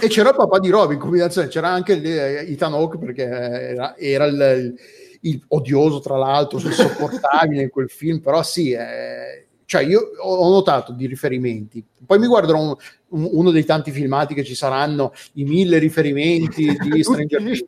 [0.00, 1.48] E c'era il papà di Robin, combinazione.
[1.48, 2.00] C'era anche
[2.46, 4.34] Ethan Hawke perché era, era il,
[5.20, 8.20] il, il, odioso, tra l'altro, insopportabile in quel film.
[8.20, 12.76] Però sì, eh, cioè io ho notato di riferimenti, poi mi guarderò un,
[13.08, 17.64] un, uno dei tanti filmati che ci saranno, i mille riferimenti di Stranger Things.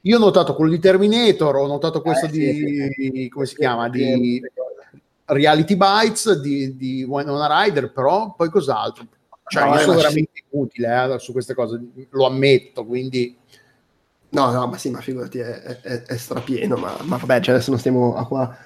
[0.00, 3.90] Io ho notato quello di Terminator, ho notato questo eh, di, sì, come si chiama,
[3.90, 4.40] di
[5.26, 9.06] Reality Bites, di, di Winona Rider, però poi cos'altro?
[9.48, 11.80] Cioè, no, io sono veramente inutile eh, su queste cose,
[12.10, 13.36] lo ammetto, quindi...
[14.28, 17.70] No, no, ma sì, ma figurati, è, è, è strapieno, ma, ma vabbè, cioè adesso
[17.70, 18.56] non stiamo a qua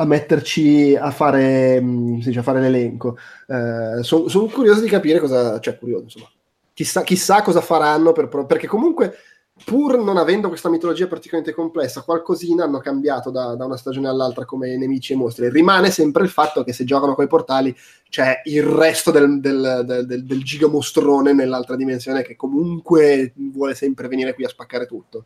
[0.00, 3.16] a metterci a fare, mm, dice, a fare l'elenco.
[3.46, 6.30] Eh, Sono son curioso di capire cosa, cioè curioso, insomma,
[6.72, 9.16] chissà, chissà cosa faranno, per, perché comunque
[9.64, 14.44] pur non avendo questa mitologia particolarmente complessa, qualcosina hanno cambiato da, da, una stagione all'altra
[14.44, 15.50] come nemici e mostri.
[15.50, 17.74] Rimane sempre il fatto che se giocano coi portali
[18.08, 24.06] c'è il resto del, del, del, del, del gigamostrone nell'altra dimensione che comunque vuole sempre
[24.06, 25.24] venire qui a spaccare tutto.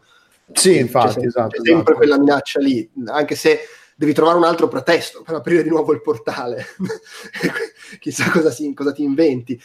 [0.51, 1.95] Sì, infatti, c'è, esatto, c'è sempre esatto.
[1.95, 3.61] quella minaccia lì, anche se
[4.03, 6.66] devi trovare un altro pretesto per aprire di nuovo il portale.
[8.00, 9.61] Chissà cosa, si, cosa, ti inventi.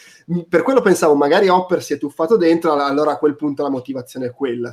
[0.47, 4.27] Per quello pensavo, magari Hopper si è tuffato dentro, allora a quel punto la motivazione
[4.27, 4.71] è quella.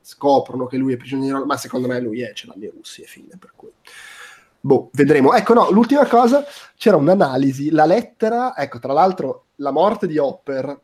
[0.00, 3.06] Scoprono che lui è prigioniero, ma secondo me lui è, ce l'hanno i russi e
[3.06, 3.36] fine.
[3.40, 3.72] Per cui.
[4.60, 5.34] Boh, vedremo.
[5.34, 6.44] Ecco, no, l'ultima cosa,
[6.76, 10.80] c'era un'analisi, la lettera, ecco, tra l'altro, la morte di Hopper,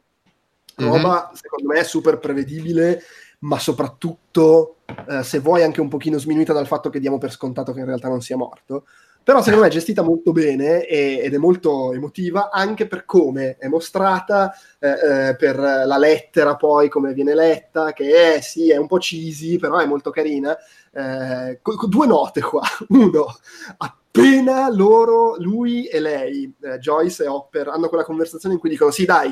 [0.74, 1.34] roba, mm-hmm.
[1.34, 3.00] secondo me, super prevedibile
[3.43, 4.76] ma soprattutto,
[5.09, 7.86] eh, se vuoi, anche un pochino sminuita dal fatto che diamo per scontato che in
[7.86, 8.84] realtà non sia morto.
[9.24, 13.57] Però secondo me è gestita molto bene e, ed è molto emotiva anche per come
[13.57, 18.76] è mostrata, eh, eh, per la lettera poi, come viene letta, che è, sì, è
[18.76, 20.57] un po' cheesy, però è molto carina.
[20.93, 22.62] Eh, due note qua.
[22.88, 23.26] Uno,
[23.76, 28.90] appena loro, lui e lei, eh, Joyce e Hopper, hanno quella conversazione in cui dicono
[28.90, 29.30] sì dai,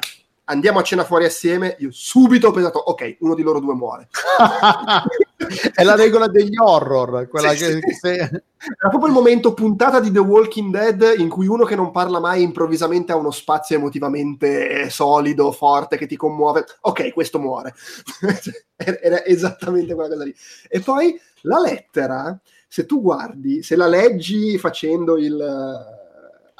[0.50, 4.08] andiamo a cena fuori assieme, io subito ho pensato, ok, uno di loro due muore.
[5.74, 7.72] è la regola degli horror, quella sì, che...
[7.72, 7.94] Sì.
[7.94, 8.14] Se...
[8.16, 12.20] Era proprio il momento puntata di The Walking Dead in cui uno che non parla
[12.20, 16.66] mai improvvisamente ha uno spazio emotivamente solido, forte, che ti commuove.
[16.82, 17.74] Ok, questo muore.
[18.76, 20.34] Era esattamente quella cosa lì.
[20.68, 22.38] E poi la lettera,
[22.68, 25.98] se tu guardi, se la leggi facendo il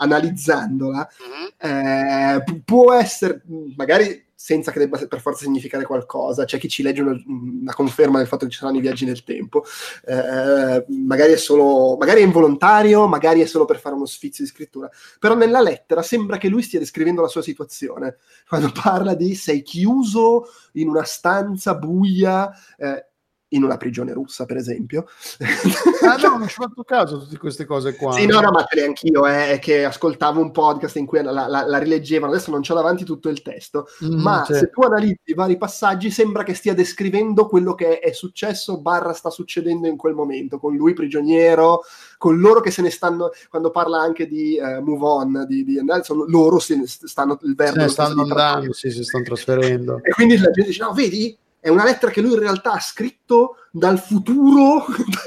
[0.01, 1.75] analizzandola, mm-hmm.
[1.75, 3.43] eh, può essere,
[3.77, 8.17] magari senza che debba per forza significare qualcosa, c'è chi ci legge una, una conferma
[8.17, 9.65] del fatto che ci saranno i viaggi nel tempo,
[10.07, 14.49] eh, magari è solo, magari è involontario, magari è solo per fare uno sfizio di
[14.49, 14.89] scrittura,
[15.19, 18.17] però nella lettera sembra che lui stia descrivendo la sua situazione,
[18.49, 23.10] quando parla di sei chiuso in una stanza buia, eh,
[23.51, 25.07] in una prigione russa, per esempio.
[26.03, 28.13] Ah no, non ci ho fatto caso a tutte queste cose qua.
[28.13, 31.65] Sì, no, no, ma te anch'io, eh, che ascoltavo un podcast in cui la, la,
[31.67, 34.55] la rileggevano, adesso non c'ho davanti tutto il testo, mm, ma sì.
[34.55, 39.13] se tu analizzi i vari passaggi sembra che stia descrivendo quello che è successo, barra
[39.13, 41.81] sta succedendo in quel momento, con lui prigioniero,
[42.19, 45.83] con loro che se ne stanno, quando parla anche di uh, Move On, di, di
[45.83, 47.75] Nelson, loro se ne stanno, il verbo...
[47.75, 50.01] Se ne stanno andando, sì, si stanno trasferendo.
[50.03, 52.81] E quindi la gente dice, no, vedi, è una lettera che lui in realtà ha
[52.81, 54.87] scritto dal futuro,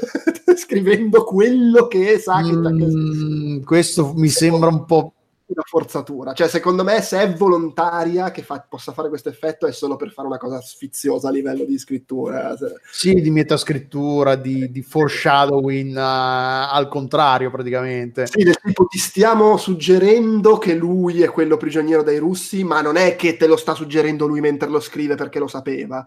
[0.57, 2.51] scrivendo quello che sa che...
[2.51, 5.13] Mm, questo mi sembra un po'...
[5.47, 6.33] una forzatura.
[6.33, 10.11] Cioè, secondo me, se è volontaria che fa, possa fare questo effetto, è solo per
[10.11, 12.55] fare una cosa sfiziosa a livello di scrittura.
[12.91, 18.27] Sì, di metascrittura, di, di foreshadowing uh, al contrario, praticamente.
[18.27, 22.95] Sì, del tipo ti stiamo suggerendo che lui è quello prigioniero dai russi, ma non
[22.95, 26.05] è che te lo sta suggerendo lui mentre lo scrive perché lo sapeva.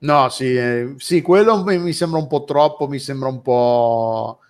[0.00, 4.40] No, sì, eh, sì, quello mi sembra un po' troppo, mi sembra un po'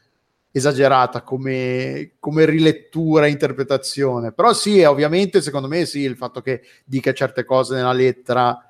[0.57, 4.31] esagerata come, come rilettura e interpretazione.
[4.31, 8.69] Però sì, ovviamente, secondo me sì, il fatto che dica certe cose nella lettera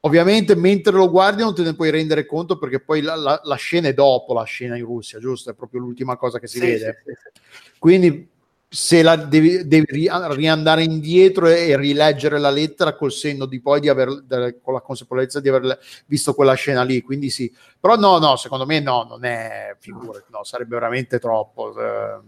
[0.00, 3.54] ovviamente mentre lo guardi non te ne puoi rendere conto perché poi la, la, la
[3.56, 5.50] scena è dopo la scena in Russia, giusto?
[5.50, 7.02] È proprio l'ultima cosa che si sì, vede.
[7.04, 7.40] Sì, sì,
[7.78, 8.28] Quindi
[8.68, 13.88] se la devi, devi riandare indietro e, rileggere la lettera col senno di poi di
[13.88, 18.18] aver de, con la consapevolezza di aver visto quella scena lì quindi sì però no
[18.18, 22.20] no secondo me no non è figura no sarebbe veramente troppo eh.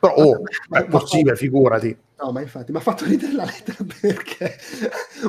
[0.00, 4.58] Però oh, è possibile figurati No, ma infatti, mi ha fatto ridere la lettera perché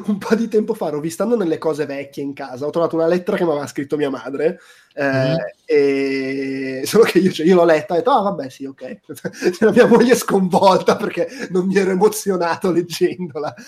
[0.06, 3.38] un po' di tempo fa, rovistando nelle cose vecchie in casa, ho trovato una lettera
[3.38, 4.60] che mi aveva scritto mia madre,
[4.94, 5.36] eh, mm.
[5.64, 6.82] e...
[6.84, 9.00] solo che io, cioè, io l'ho letta e ho detto, ah vabbè sì, ok.
[9.64, 13.54] la mia moglie è sconvolta perché non mi ero emozionato leggendola.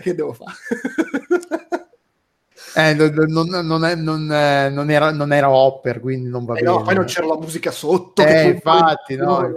[0.00, 0.54] che devo fare?
[2.76, 6.76] Eh, non, non, è, non, non, era, non era Hopper, quindi non va eh bene.
[6.76, 8.22] No, poi non c'era la musica sotto.
[8.24, 9.52] Eh, infatti, no.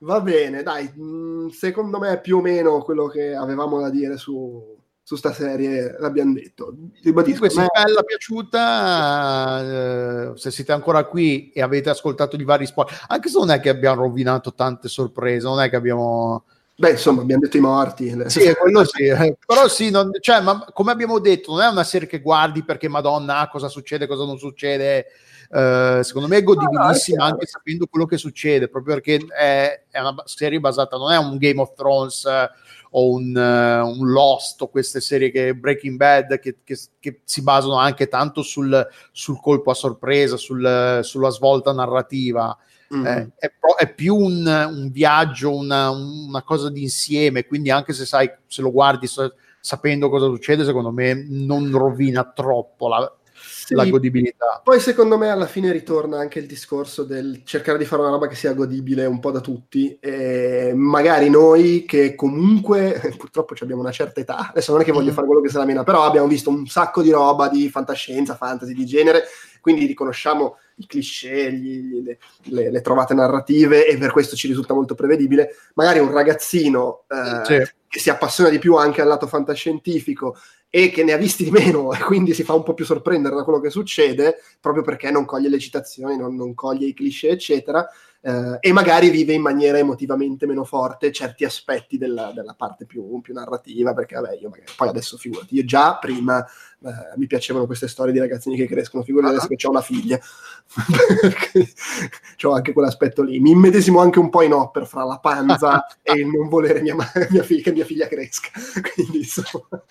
[0.00, 4.76] va bene, dai, mm, secondo me più o meno quello che avevamo da dire su,
[5.02, 6.74] su sta serie l'abbiamo detto.
[7.02, 12.66] Ribadisco, se è bella, piaciuta, eh, se siete ancora qui e avete ascoltato i vari
[12.66, 16.44] spot, anche se non è che abbiamo rovinato tante sorprese, non è che abbiamo
[16.78, 18.14] Beh, insomma, abbiamo detto i morti.
[18.26, 19.04] Sì, quello sì.
[19.04, 19.36] Eh.
[19.46, 22.86] Però sì, non, cioè, ma, come abbiamo detto, non è una serie che guardi perché
[22.86, 25.06] Madonna, cosa succede, cosa non succede.
[25.48, 30.00] Uh, secondo me è godibilissima è anche sapendo quello che succede, proprio perché è, è,
[30.00, 32.50] una serie basata, non è un Game of Thrones uh,
[32.90, 37.42] o un, uh, un, Lost o queste serie che Breaking Bad che, che, che si
[37.42, 42.58] basano anche tanto sul, sul colpo a sorpresa, sul, sulla svolta narrativa.
[42.94, 43.06] Mm.
[43.06, 48.30] Eh, è, è, più un, un viaggio, una, una, cosa d'insieme, quindi anche se sai,
[48.46, 53.12] se lo guardi sa, sapendo cosa succede, secondo me non rovina troppo la,
[53.46, 54.60] sì, la godibilità.
[54.62, 58.26] Poi secondo me alla fine ritorna anche il discorso del cercare di fare una roba
[58.26, 63.92] che sia godibile un po' da tutti e magari noi che comunque purtroppo abbiamo una
[63.92, 65.14] certa età, adesso non è che voglio mm.
[65.14, 68.34] fare quello che se la mena, però abbiamo visto un sacco di roba di fantascienza,
[68.34, 69.24] fantasy di genere,
[69.60, 74.74] quindi riconosciamo i cliché, gli, le, le, le, trovate narrative e per questo ci risulta
[74.74, 75.56] molto prevedibile.
[75.74, 77.72] Magari un ragazzino eh, sì.
[77.88, 80.36] che si appassiona di più anche al lato fantascientifico
[80.76, 83.34] e che ne ha visti di meno e quindi si fa un po' più sorprendere
[83.34, 87.30] da quello che succede proprio perché non coglie le citazioni, non, non coglie i cliché,
[87.30, 87.88] eccetera
[88.26, 93.20] eh, e magari vive in maniera emotivamente meno forte certi aspetti della, della parte più,
[93.20, 97.66] più, narrativa, perché vabbè, io magari, poi adesso figurati, io già prima eh, mi piacevano
[97.66, 99.38] queste storie di ragazzini che crescono, figurati uh-huh.
[99.38, 100.18] adesso che ho una figlia,
[102.42, 106.14] ho anche quell'aspetto lì, mi immedesimo anche un po' in Hopper fra la panza e
[106.14, 106.96] il non volere mia,
[107.30, 108.50] mia figlia, che mia figlia cresca,
[108.92, 109.84] quindi insomma...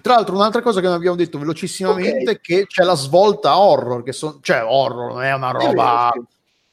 [0.00, 2.34] Tra l'altro, un'altra cosa che non abbiamo detto velocissimamente okay.
[2.34, 6.10] è che c'è la svolta horror, che sono, cioè horror non è una roba.
[6.12, 6.20] È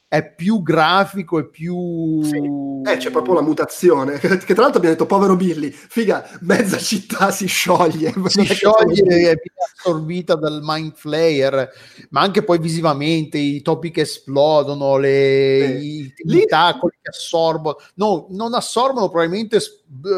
[0.10, 2.24] è più grafico e più...
[2.24, 2.38] Sì.
[2.38, 6.78] Eh, c'è proprio la mutazione, che, che, tra l'altro abbiamo detto povero Billy, figa, mezza
[6.78, 8.14] città si scioglie.
[8.28, 9.42] Si scioglie e viene
[9.76, 11.70] assorbita dal Mind Flayer,
[12.10, 15.80] ma anche poi visivamente i topi che esplodono, le, eh.
[15.80, 19.60] i, i tentacoli che assorbono, no, non assorbono, probabilmente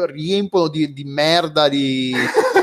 [0.06, 2.14] riempono di, di merda, di...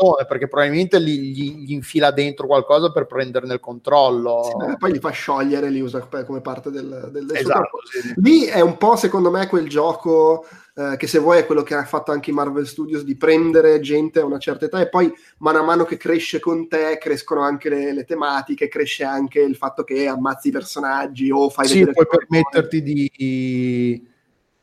[0.00, 4.42] persone perché probabilmente gli, gli, gli, infila dentro qualcosa per prenderne il controllo.
[4.44, 8.14] Sì, poi li fa sciogliere, li usa come parte del, del, del esatto, sì.
[8.16, 11.74] Lì è un po', secondo me, quel gioco eh, che se vuoi è quello che
[11.74, 15.12] ha fatto anche i Marvel Studios di prendere gente a una certa età e poi
[15.38, 19.56] mano a mano che cresce con te crescono anche le, le tematiche, cresce anche il
[19.56, 21.68] fatto che ammazzi i personaggi o fai...
[21.68, 24.08] Sì, puoi permetterti di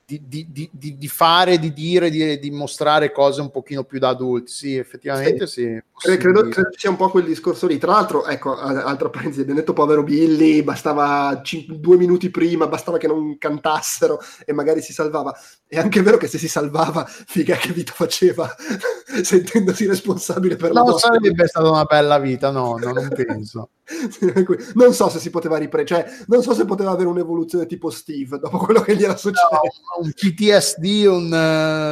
[0.10, 4.08] di, di, di, di, fare, di dire, di, di, mostrare cose un pochino più da
[4.08, 4.49] adulti.
[4.49, 5.78] Sì, effettivamente sì.
[5.97, 7.78] sì credo, credo sia un po' quel discorso lì.
[7.78, 12.97] Tra l'altro, ecco, altra parentesi, abbiamo detto povero Billy, bastava c- due minuti prima, bastava
[12.97, 15.38] che non cantassero e magari si salvava.
[15.68, 18.49] È anche vero che se si salvava, figa che vita faceva.
[19.24, 23.72] sentendosi responsabile per no, la Non sarebbe stata una bella vita, no, no non penso.
[24.76, 28.38] non so se si poteva riprendere, cioè, non so se poteva avere un'evoluzione tipo Steve
[28.40, 29.48] dopo quello che gli era successo.
[29.52, 31.26] No, un PTSD, un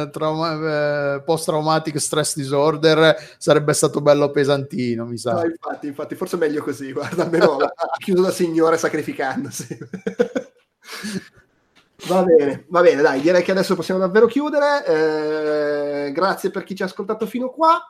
[0.06, 5.32] uh, trauma, uh, post-traumatic stress disorder sarebbe stato bello pesantino, mi sa.
[5.32, 9.78] No, infatti, infatti, forse è meglio così, guarda, almeno ha chiuso da signore sacrificandosi.
[12.08, 14.84] Va bene, va bene, dai, direi che adesso possiamo davvero chiudere.
[16.06, 17.82] Eh, grazie per chi ci ha ascoltato fino qua.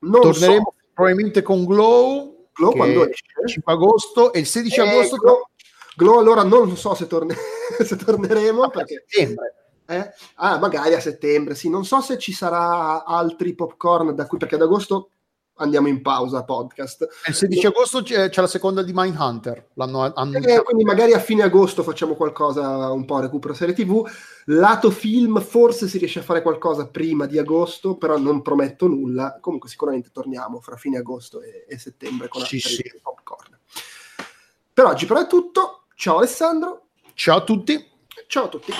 [0.00, 0.86] Non Torneremo so.
[0.92, 3.22] probabilmente con Glow, Glow quando esce?
[3.46, 5.16] 5 agosto e il 16 eh, agosto.
[5.16, 5.48] Glow,
[5.96, 7.36] Glow, allora non so se, torne-
[7.84, 8.62] se torneremo.
[8.62, 9.04] Ah, perché...
[9.06, 9.54] settembre.
[9.86, 10.10] Eh?
[10.34, 11.70] Ah, magari a settembre, sì.
[11.70, 15.10] Non so se ci sarà altri popcorn da qui, perché ad agosto
[15.58, 17.06] andiamo in pausa podcast.
[17.26, 20.60] Il 16 agosto c'è, c'è la seconda di Mindhunter, l'hanno annunciato.
[20.60, 24.06] Eh, quindi magari a fine agosto facciamo qualcosa un po' recupero serie tv.
[24.46, 29.38] Lato film forse si riesce a fare qualcosa prima di agosto, però non prometto nulla.
[29.40, 32.82] Comunque sicuramente torniamo fra fine agosto e, e settembre con sì, sì.
[33.02, 33.58] popcorn.
[34.72, 35.84] Per oggi però è tutto.
[35.94, 36.88] Ciao Alessandro.
[37.14, 37.84] Ciao a tutti.
[38.26, 38.72] Ciao a tutti.